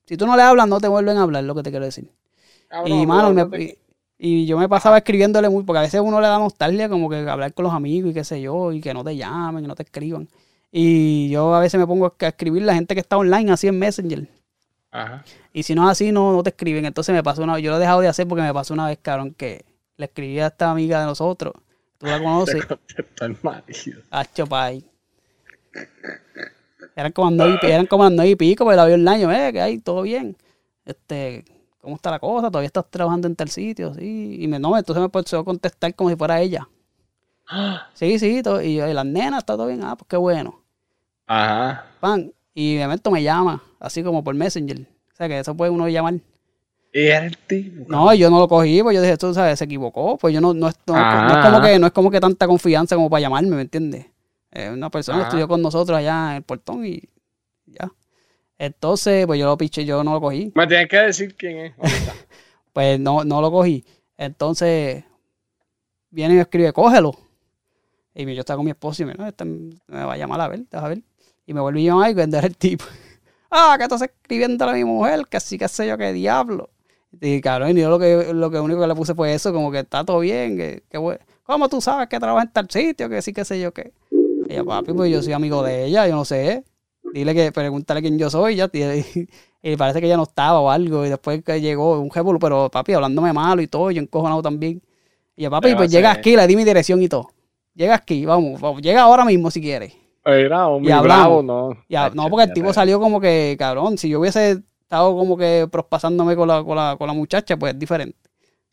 [0.06, 2.12] Si tú no le hablas, no te vuelven a hablar, lo que te quiero decir.
[2.68, 3.78] Cabrón, y, mano, pero me- te- y,
[4.18, 7.18] y yo me pasaba escribiéndole muy, porque a veces uno le da nostalgia como que
[7.18, 9.76] hablar con los amigos y qué sé yo, y que no te llamen, que no
[9.76, 10.30] te escriban.
[10.72, 13.80] Y yo a veces me pongo a escribir la gente que está online así en
[13.80, 14.30] Messenger.
[14.92, 15.24] Ajá.
[15.54, 16.86] Y si no es así, no, no te escriben.
[16.86, 19.00] Entonces me pasó una yo lo he dejado de hacer porque me pasó una vez,
[19.02, 19.66] cabrón, que
[19.98, 21.54] le escribí a esta amiga de nosotros.
[21.98, 24.02] Tú la conoces, Te el marido.
[24.12, 24.84] Hacho Pai.
[26.96, 29.80] Eran como nueve y, eran como y pico, pero la vi online, eh, que hay,
[29.80, 30.38] todo bien.
[30.86, 31.44] Este,
[31.82, 32.50] ¿cómo está la cosa?
[32.50, 33.94] ¿Todavía estás trabajando en tal sitio?
[33.94, 34.38] Sí.
[34.40, 36.68] Y me, no, entonces me empezó a contestar como si fuera ella.
[37.94, 40.62] Sí, sí, todo, y yo, y las nenas, está todo bien, ah, pues qué bueno.
[41.28, 41.86] Ajá.
[42.00, 42.34] Pan.
[42.54, 44.82] Y de momento me llama, así como por Messenger.
[44.82, 46.16] O sea que eso puede uno llamar.
[46.96, 47.84] Y era el tipo.
[47.90, 50.18] No, yo no lo cogí, pues yo dije, tú sabes, se equivocó.
[50.18, 51.62] Pues yo no, no, es, no, no es como ajá.
[51.68, 54.06] que, no es como que tanta confianza como para llamarme, ¿me entiendes?
[54.50, 55.28] Es una persona Ajá.
[55.28, 57.02] estudió con nosotros allá en el portón y
[57.66, 57.92] ya.
[58.58, 60.54] Entonces, pues yo lo piché, yo no lo cogí.
[60.56, 61.74] Me tienes que decir quién es.
[62.72, 63.86] Pues no, no lo cogí.
[64.18, 65.04] Entonces,
[66.10, 67.14] viene y me escribe, cógelo.
[68.14, 70.48] Y yo estaba con mi esposo y me, no, este me va a llamar a
[70.50, 71.02] ver, a ver.
[71.46, 72.86] Y me vuelve a llamar y vender el tipo.
[73.58, 76.70] Ah, que estás escribiendo a mi mujer, que así que sé yo qué diablo.
[77.22, 79.72] Y cabrón, y yo lo que, lo que único que le puse fue eso, como
[79.72, 81.20] que está todo bien, que, que bueno.
[81.44, 83.08] ¿Cómo tú sabes que trabaja en tal sitio?
[83.08, 83.94] Que sí, que sé yo qué.
[84.12, 86.64] Y ella, papi, pues yo soy amigo de ella, yo no sé.
[87.14, 88.70] Dile que, pregúntale quién yo soy, ya.
[88.74, 89.28] Y,
[89.62, 91.06] y parece que ella no estaba o algo.
[91.06, 94.82] Y después que llegó un jefe, pero papi, hablándome malo y todo, yo encojonado también.
[95.36, 97.30] Y yo, papi, pues llega aquí, le di mi dirección y todo.
[97.76, 99.94] Llega aquí, vamos, vamos, llega ahora mismo si quieres.
[100.24, 101.44] Era hombre Y hablamos.
[101.44, 101.78] bravo, no.
[101.90, 104.64] Ya, no, porque el tipo salió como que, cabrón, si yo hubiese
[104.96, 108.18] estado como que prospasándome con la, con la, con la muchacha, pues es diferente.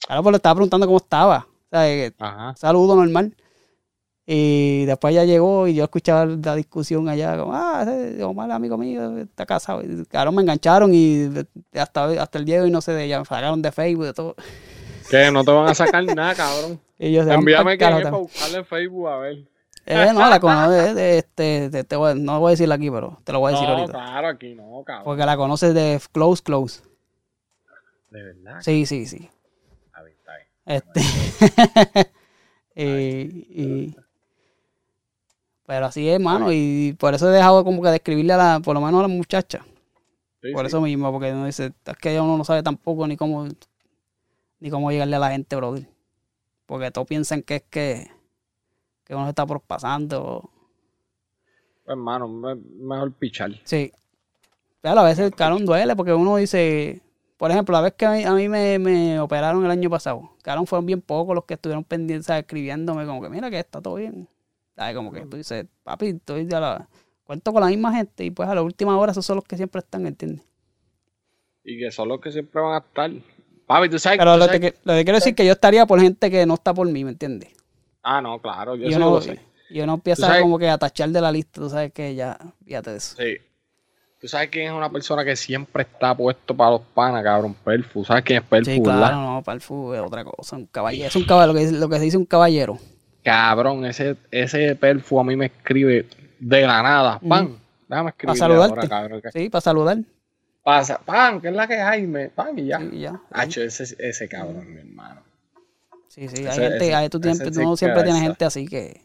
[0.09, 1.47] Ahora pues le estaba preguntando cómo estaba.
[1.49, 2.55] O sea, que Ajá.
[2.57, 3.35] saludo normal.
[4.25, 8.79] Y después ya llegó y yo escuchaba la discusión allá, como, ah, ese Omar, amigo
[8.79, 9.83] mío, está casado.
[9.83, 11.29] Y, cabrón, me engancharon y
[11.75, 14.13] hasta, hasta el día de hoy no sé de ella, me sacaron de Facebook, de
[14.13, 14.37] todo.
[15.11, 16.81] Que no te van a sacar nada, cabrón.
[16.99, 19.39] Y yo, Envíame es para buscarle en Facebook a ver.
[19.87, 23.18] Eh, no, la conoces, de- este, te- te voy- no voy a decirla aquí, pero
[23.25, 23.92] te lo voy a decir No, ahorita.
[23.92, 25.05] claro, aquí no, cabrón.
[25.05, 26.83] Porque la conoces de Close Close.
[28.11, 28.61] De verdad.
[28.61, 29.29] Sí, sí, sí.
[29.87, 30.47] Está bien, está bien.
[30.66, 32.11] Este.
[32.75, 32.85] y,
[33.62, 33.97] y-
[35.66, 36.53] pero así es, mano.
[36.53, 39.03] Y por eso he dejado como que de escribirle a la, por lo menos a
[39.03, 39.64] la muchacha.
[40.42, 40.66] Sí, por sí.
[40.66, 43.47] eso mismo, porque uno dice, es que uno no sabe tampoco ni cómo,
[44.59, 45.88] ni cómo llegarle a la gente, brother.
[46.66, 48.11] Porque todos piensan que es que,
[49.05, 50.51] que uno se está prospasando.
[51.85, 53.53] Pues, hermano, me- mejor pichar.
[53.65, 53.93] Sí.
[54.81, 57.01] Pero a veces el carón duele porque uno dice,
[57.37, 60.31] por ejemplo, la vez que a mí, a mí me, me operaron el año pasado,
[60.43, 63.95] carón fueron bien pocos los que estuvieron pendientes, escribiéndome como que mira que está todo
[63.97, 64.29] bien.
[64.77, 64.97] ¿Sabes?
[64.97, 66.88] Como que tú dices, papi, estoy ya la...
[67.25, 69.57] cuento con la misma gente y pues a la última hora esos son los que
[69.57, 70.45] siempre están, ¿entiendes?
[71.65, 73.11] Y que son los que siempre van a estar.
[73.67, 75.53] Papi, tú sabes Pero tú lo sabes- que, lo que quiero decir es que yo
[75.53, 77.51] estaría por gente que no está por mí, ¿me entiendes?
[78.03, 79.38] Ah, no, claro, yo uno, lo sé.
[79.71, 82.37] y uno empieza sabes- como que a tachar de la lista, tú sabes que ya,
[82.65, 83.17] fíjate de eso.
[83.17, 83.37] Sí.
[84.21, 87.55] Tú sabes quién es una persona que siempre está puesto para los panas, cabrón.
[87.65, 88.05] Perfu.
[88.05, 88.99] ¿Sabes quién es Perfu, Sí, verdad?
[88.99, 91.88] claro, no, para fútbol es otra cosa, un caballero, es un caballero, lo que, lo
[91.88, 92.79] que se dice un caballero.
[93.25, 96.07] Cabrón, ese, ese perfo a mí me escribe
[96.38, 97.21] de la nada.
[97.29, 97.57] Pan,
[97.88, 98.37] déjame escribir.
[98.37, 98.75] saludarte.
[98.75, 99.23] ahora, cabrón.
[99.33, 99.99] Sí, para saludar.
[100.62, 102.79] Pasa, pan, que es la que hay, me, pan y ya.
[102.79, 103.21] Sí, y ya.
[103.33, 105.21] Hacho, ese, ese cabrón, mi hermano.
[106.12, 107.09] Sí, sí, hay Ese- gente, ese- hay-
[107.55, 109.01] sí uno siempre tiene gente así que,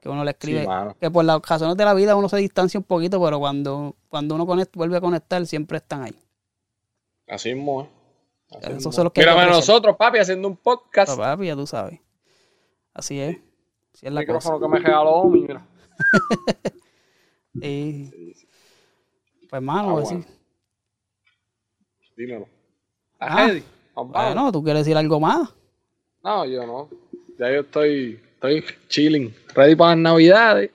[0.00, 0.62] que uno le escribe.
[0.62, 3.94] Sí, que por las razones de la vida uno se distancia un poquito, pero cuando,
[4.08, 6.14] cuando uno conect- vuelve a conectar, siempre están ahí.
[7.28, 7.88] Así mismo, ¿eh?
[8.62, 11.10] Así Esos son los que Mírame nosotros, papi, haciendo un podcast.
[11.12, 12.00] Pero, papi, ya tú sabes.
[12.94, 13.36] Así es.
[13.36, 13.42] Así
[13.96, 14.38] es El la cosa.
[14.50, 15.66] micrófono que me regaló mira.
[17.54, 18.34] Y,
[19.50, 20.24] pues, mano, Ah, pues, bueno.
[22.16, 22.48] Dímelo.
[23.12, 23.50] ¿Estás Ah.
[23.94, 24.12] vamos.
[24.12, 25.54] Bueno, ¿tú quieres decir algo más?
[26.24, 26.88] No, yo no.
[27.38, 30.70] Ya yo estoy, estoy chilling, ready para las navidades.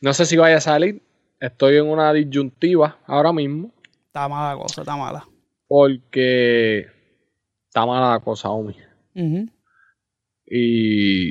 [0.00, 1.02] No sé si vaya a salir.
[1.40, 3.72] Estoy en una disyuntiva ahora mismo.
[4.06, 5.26] Está mala la cosa, está mala.
[5.66, 6.86] Porque
[7.66, 8.76] está mala la cosa, Omi.
[9.16, 9.48] Ujú.
[10.46, 11.30] Y,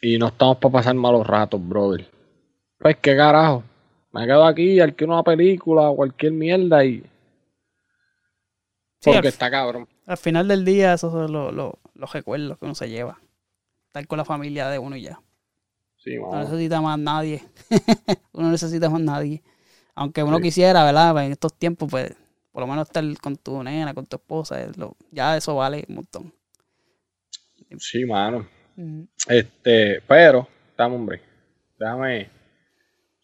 [0.00, 2.10] y no estamos para pasar malos ratos, brother.
[2.78, 3.62] Pues qué carajo.
[4.12, 7.04] Me quedo aquí, alquilo una película o cualquier mierda y.
[9.00, 9.86] Sí, Porque está cabrón.
[10.06, 13.18] Al final del día, esos son los, los- los recuerdos que uno se lleva.
[13.86, 15.20] Estar con la familia de uno y ya.
[15.96, 17.42] Sí, No necesita más nadie.
[18.32, 19.42] uno no necesita más nadie.
[19.94, 20.42] Aunque uno Sí.
[20.44, 21.24] quisiera, ¿verdad?
[21.24, 22.14] En estos tiempos, pues,
[22.52, 25.84] por lo menos estar con tu nena, con tu esposa, es lo- ya eso vale
[25.88, 26.32] un montón.
[27.78, 28.46] Sí, mano.
[29.28, 31.22] Este, pero, dame hombre.
[31.78, 32.30] Déjame.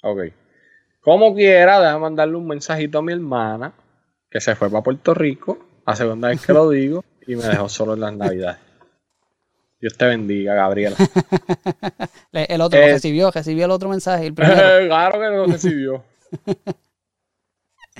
[0.02, 0.18] Ok.
[1.00, 3.72] Como quiera, déjame mandarle un mensajito a mi hermana
[4.30, 7.68] que se fue para Puerto Rico, la segunda vez que lo digo, y me dejó
[7.68, 8.58] solo en las navidades.
[9.80, 10.96] Dios te bendiga, Gabriela.
[12.32, 14.56] El otro Eh, lo recibió, recibió el otro mensaje, el primero.
[14.86, 16.04] claro que lo recibió.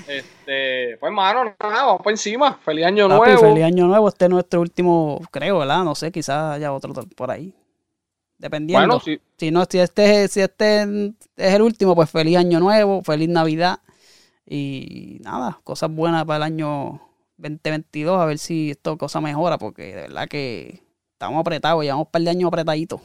[0.09, 2.55] Este, pues hermano, nada, vamos por encima.
[2.65, 3.43] Feliz año Papi, nuevo.
[3.43, 4.09] feliz año nuevo.
[4.09, 5.85] Este es nuestro último, creo, ¿verdad?
[5.85, 7.55] No sé, quizás haya otro por ahí.
[8.39, 8.87] Dependiendo.
[8.87, 10.83] Bueno, sí, Si no, si este, si este
[11.37, 13.81] es el último, pues feliz año nuevo, feliz Navidad.
[14.47, 17.01] Y nada, cosas buenas para el año
[17.43, 18.21] 2022.
[18.21, 20.81] A ver si esto cosa mejora, porque de verdad que
[21.13, 23.01] estamos apretados, llevamos un par de años apretaditos.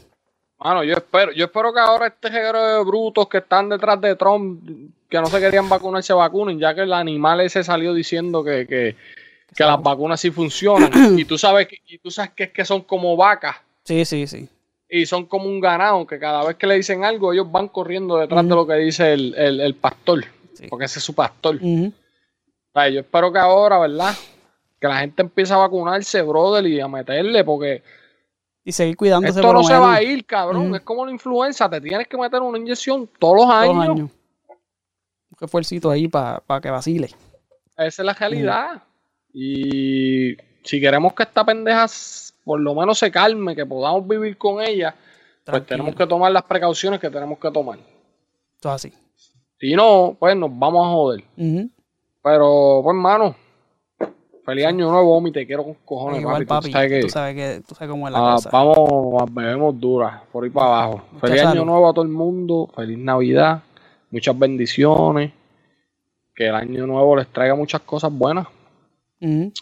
[0.60, 4.16] Mano, yo espero, yo espero que ahora este género de brutos que están detrás de
[4.16, 4.62] Trump,
[5.08, 8.66] que no se querían vacunar, se vacunen, ya que el animal ese salió diciendo que,
[8.66, 8.96] que,
[9.56, 10.90] que las vacunas sí funcionan.
[11.20, 14.26] y tú sabes que, y tú sabes que es que son como vacas Sí, sí,
[14.26, 14.50] sí.
[14.90, 18.18] y son como un ganado, que cada vez que le dicen algo, ellos van corriendo
[18.18, 20.66] detrás de lo que dice el, el, el pastor, Sí.
[20.70, 21.58] porque ese es su pastor.
[21.58, 21.92] O
[22.78, 24.14] sea, yo espero que ahora, ¿verdad?
[24.80, 27.84] Que la gente empiece a vacunarse, brother, y a meterle, porque
[28.64, 30.76] Y seguir cuidándose esto por no se va a ir, cabrón.
[30.76, 33.76] Es como la influenza, te tienes que meter una inyección todos los todos años.
[33.76, 34.12] los años.
[34.50, 37.08] Un refuercito ahí para que vacile.
[37.78, 38.84] Esa es la realidad.
[39.34, 41.86] Y si queremos que esta pendeja
[42.44, 44.96] por lo menos se calme, que podamos vivir con ella,
[45.46, 47.78] pues tenemos que tomar las precauciones que tenemos que tomar.
[48.60, 48.92] Todo así.
[49.60, 51.24] Si no, pues nos vamos a joder.
[51.38, 51.70] Ujú.
[52.28, 53.36] Pero, pues, hermano,
[54.44, 56.72] feliz año nuevo, Omi, te quiero con cojones, Igual, papi.
[56.72, 56.72] papi.
[56.72, 58.50] Tú sabes que Tú sabes que tú sabes cómo es la ah, cosa.
[58.52, 61.02] vamos, bebemos duras, por ahí para abajo.
[61.14, 63.64] Mucha feliz año nuevo a todo el mundo, feliz Navidad,
[64.12, 65.32] muchas bendiciones.
[66.36, 68.46] Que el año nuevo les traiga muchas cosas buenas.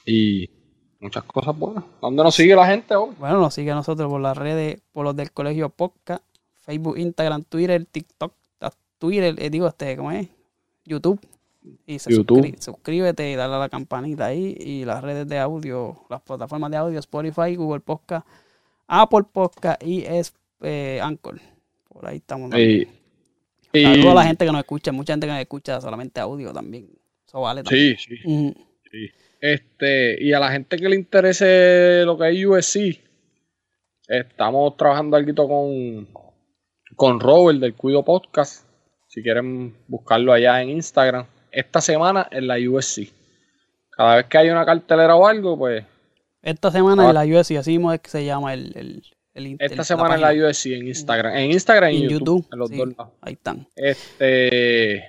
[0.05, 0.49] Y
[0.99, 1.83] muchas cosas buenas.
[2.01, 3.13] ¿Dónde nos sigue la gente hoy?
[3.19, 6.23] Bueno, nos sigue a nosotros por las redes, por los del colegio podcast,
[6.63, 8.33] Facebook, Instagram, Twitter, TikTok,
[8.97, 10.27] Twitter, eh, digo, este, ¿cómo es?
[10.83, 11.19] YouTube.
[11.87, 12.09] Y se
[12.43, 14.55] suscri- suscríbete y dale a la campanita ahí.
[14.59, 18.27] Y las redes de audio, las plataformas de audio, Spotify, Google Podcast,
[18.87, 21.39] Apple Podcast y es, eh, Anchor.
[21.89, 22.53] Por ahí estamos.
[22.55, 22.87] Y,
[23.73, 26.53] y- Saludos a la gente que nos escucha, mucha gente que nos escucha solamente audio
[26.53, 26.87] también.
[27.27, 27.97] Eso vale también.
[27.97, 28.53] Sí, sí,
[28.91, 29.09] sí.
[29.41, 32.99] Este, y a la gente que le interese lo que es USC,
[34.07, 36.07] estamos trabajando algo con,
[36.95, 38.65] con Robert del Cuido Podcast.
[39.07, 41.25] Si quieren buscarlo allá en Instagram.
[41.55, 43.11] Esta semana en la USC.
[43.91, 45.83] Cada vez que hay una cartelera o algo, pues
[46.41, 47.09] Esta semana Ah.
[47.09, 50.15] en la USC, así mismo es que se llama el, el, el esta el- semana
[50.15, 50.43] en página.
[50.43, 51.35] la USC en Instagram.
[51.37, 52.25] En Instagram y en en YouTube.
[52.43, 52.53] YouTube.
[52.53, 53.13] en los sí, dos lados.
[53.21, 53.67] ahí están.
[53.75, 55.05] Este,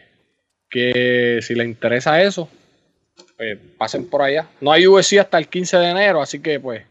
[0.70, 2.48] que si les interesa eso,
[3.36, 4.46] pues pasen por allá.
[4.60, 6.82] No hay USC hasta el 15 de enero, así que pues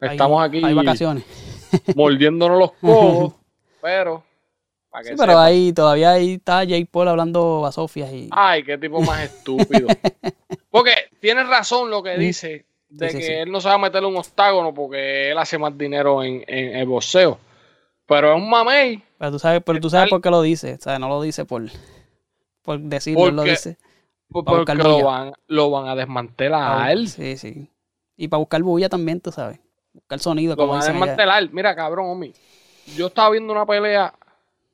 [0.00, 1.24] Hay- estamos aquí Hay vacaciones.
[1.94, 3.32] mordiéndonos los codos,
[3.80, 4.24] pero
[5.04, 9.00] Sí, pero ahí todavía ahí está Jake Paul hablando a Sofía y Ay, qué tipo
[9.02, 9.88] más estúpido.
[10.70, 13.10] Porque tiene razón lo que dice de.
[13.10, 15.76] Sí, que él no se va a meter en un octágono porque él hace más
[15.76, 17.38] dinero en, en el boxeo.
[18.06, 19.02] Pero es un mamey.
[19.18, 21.44] pero tú sabes, pero tú sabes por qué lo dice, o sea, no lo dice
[21.44, 21.62] por
[22.62, 23.76] por decirlo, él lo Porque- dice.
[24.28, 27.08] Porque buscar lo van, lo van a desmantelar a él.
[27.08, 27.70] Sí, sí.
[28.16, 29.60] Y para buscar bulla también, tú sabes.
[29.92, 31.06] buscar sonido, Lo como van a dicen allá.
[31.12, 31.48] desmantelar.
[31.52, 32.32] Mira, cabrón, homie.
[32.96, 34.12] Yo estaba viendo una pelea,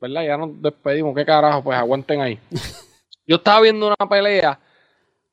[0.03, 0.25] ¿verdad?
[0.27, 1.15] Ya nos despedimos.
[1.15, 1.63] ¿Qué carajo?
[1.63, 2.39] Pues aguanten ahí.
[3.27, 4.59] Yo estaba viendo una pelea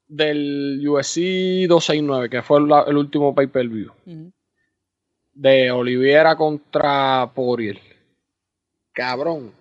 [0.08, 3.92] del UFC 269, que fue la- el último pay-per-view.
[5.34, 7.80] De Oliviera contra Poriel.
[8.94, 9.52] Cabrón.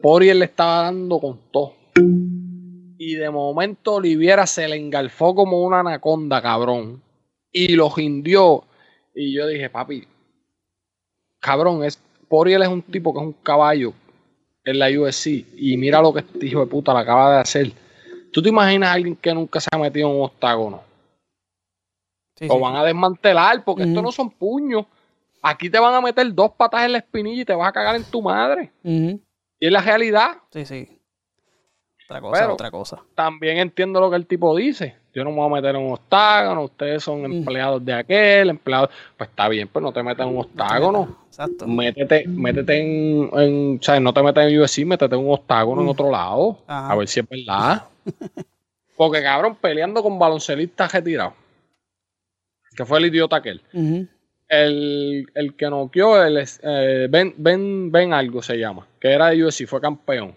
[0.00, 1.74] Poriel le estaba dando con todo.
[3.00, 7.02] Y de momento Oliviera se le engalfó como una anaconda, cabrón.
[7.50, 8.64] Y lo hindió.
[9.14, 10.06] Y yo dije, papi,
[11.40, 13.92] cabrón, es, Poriel es un tipo que es un caballo
[14.70, 15.44] en la UFC.
[15.56, 17.72] Y mira lo que este hijo de puta le acaba de hacer.
[18.32, 20.82] ¿Tú te imaginas a alguien que nunca se ha metido en un octágono?
[22.36, 22.60] Sí, Lo sí.
[22.60, 24.02] van a desmantelar porque esto Ujú.
[24.02, 24.84] no son puños.
[25.42, 27.96] Aquí te van a meter dos patas en la espinilla y te vas a cagar
[27.96, 28.70] en tu madre.
[28.82, 29.20] Y
[29.60, 30.38] es la realidad.
[30.52, 30.88] Sí, sí.
[32.06, 33.02] Otra cosa, Pero- otra cosa.
[33.14, 34.96] También entiendo lo que el tipo dice.
[35.18, 36.62] Yo no me voy a meter en un octágono.
[36.64, 37.24] Ustedes son Mm.
[37.32, 38.90] empleados de aquel, empleados.
[39.16, 41.18] Pues está bien, pues no te metas en un octágono.
[41.26, 41.66] Exacto.
[41.66, 45.80] Métete, métete en, en- o sea, no te metas en UFC, métete en un octágono
[45.82, 45.90] en Mm.
[45.90, 46.58] otro lado.
[46.66, 46.92] Ajá.
[46.92, 47.84] A ver si es verdad.
[48.96, 51.34] Porque cabrón, peleando con baloncelistas retirados.
[52.76, 53.60] Que fue el idiota aquel.
[54.48, 59.44] El, el que noqueó, el, eh, ben, ben, ben algo se llama, que era de
[59.44, 60.34] UFC, fue campeón.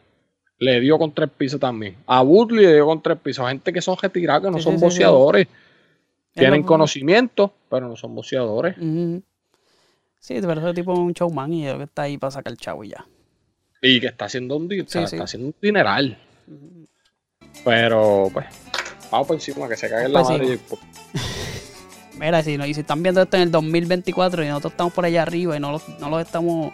[0.61, 1.95] Le dio con tres pisos también.
[2.05, 3.47] A Woodley le dio con tres pisos.
[3.49, 5.47] Gente que son retirados, que no Sí, son sí, sí, sí.
[6.35, 8.77] Tienen conocimiento, pero no son boxeadores.
[8.77, 9.23] Ujú.
[10.19, 12.57] Sí, pero ese tipo es un showman y yo que está ahí para sacar el
[12.59, 13.05] chavo y ya.
[13.81, 16.15] Y que está haciendo un, o sea, está haciendo un dineral.
[17.65, 18.45] Pero, pues,
[19.11, 20.53] vamos por encima, que se cague en la madre.
[20.53, 20.59] y,
[22.19, 25.05] Mira, si, no- y si están viendo esto en el 2024 y nosotros estamos por
[25.05, 26.71] allá arriba y no los, no los estamos,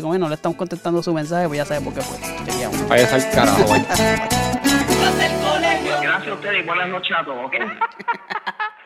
[0.00, 0.20] ¿cómo es?
[0.20, 2.18] no le estamos contestando su mensaje, pues ya sabes por qué fue.
[2.44, 2.88] Chequeamos.
[2.88, 3.64] Vaya al carajo.
[6.02, 7.54] Gracias a ustedes y buenas noches a todos, ¿ok?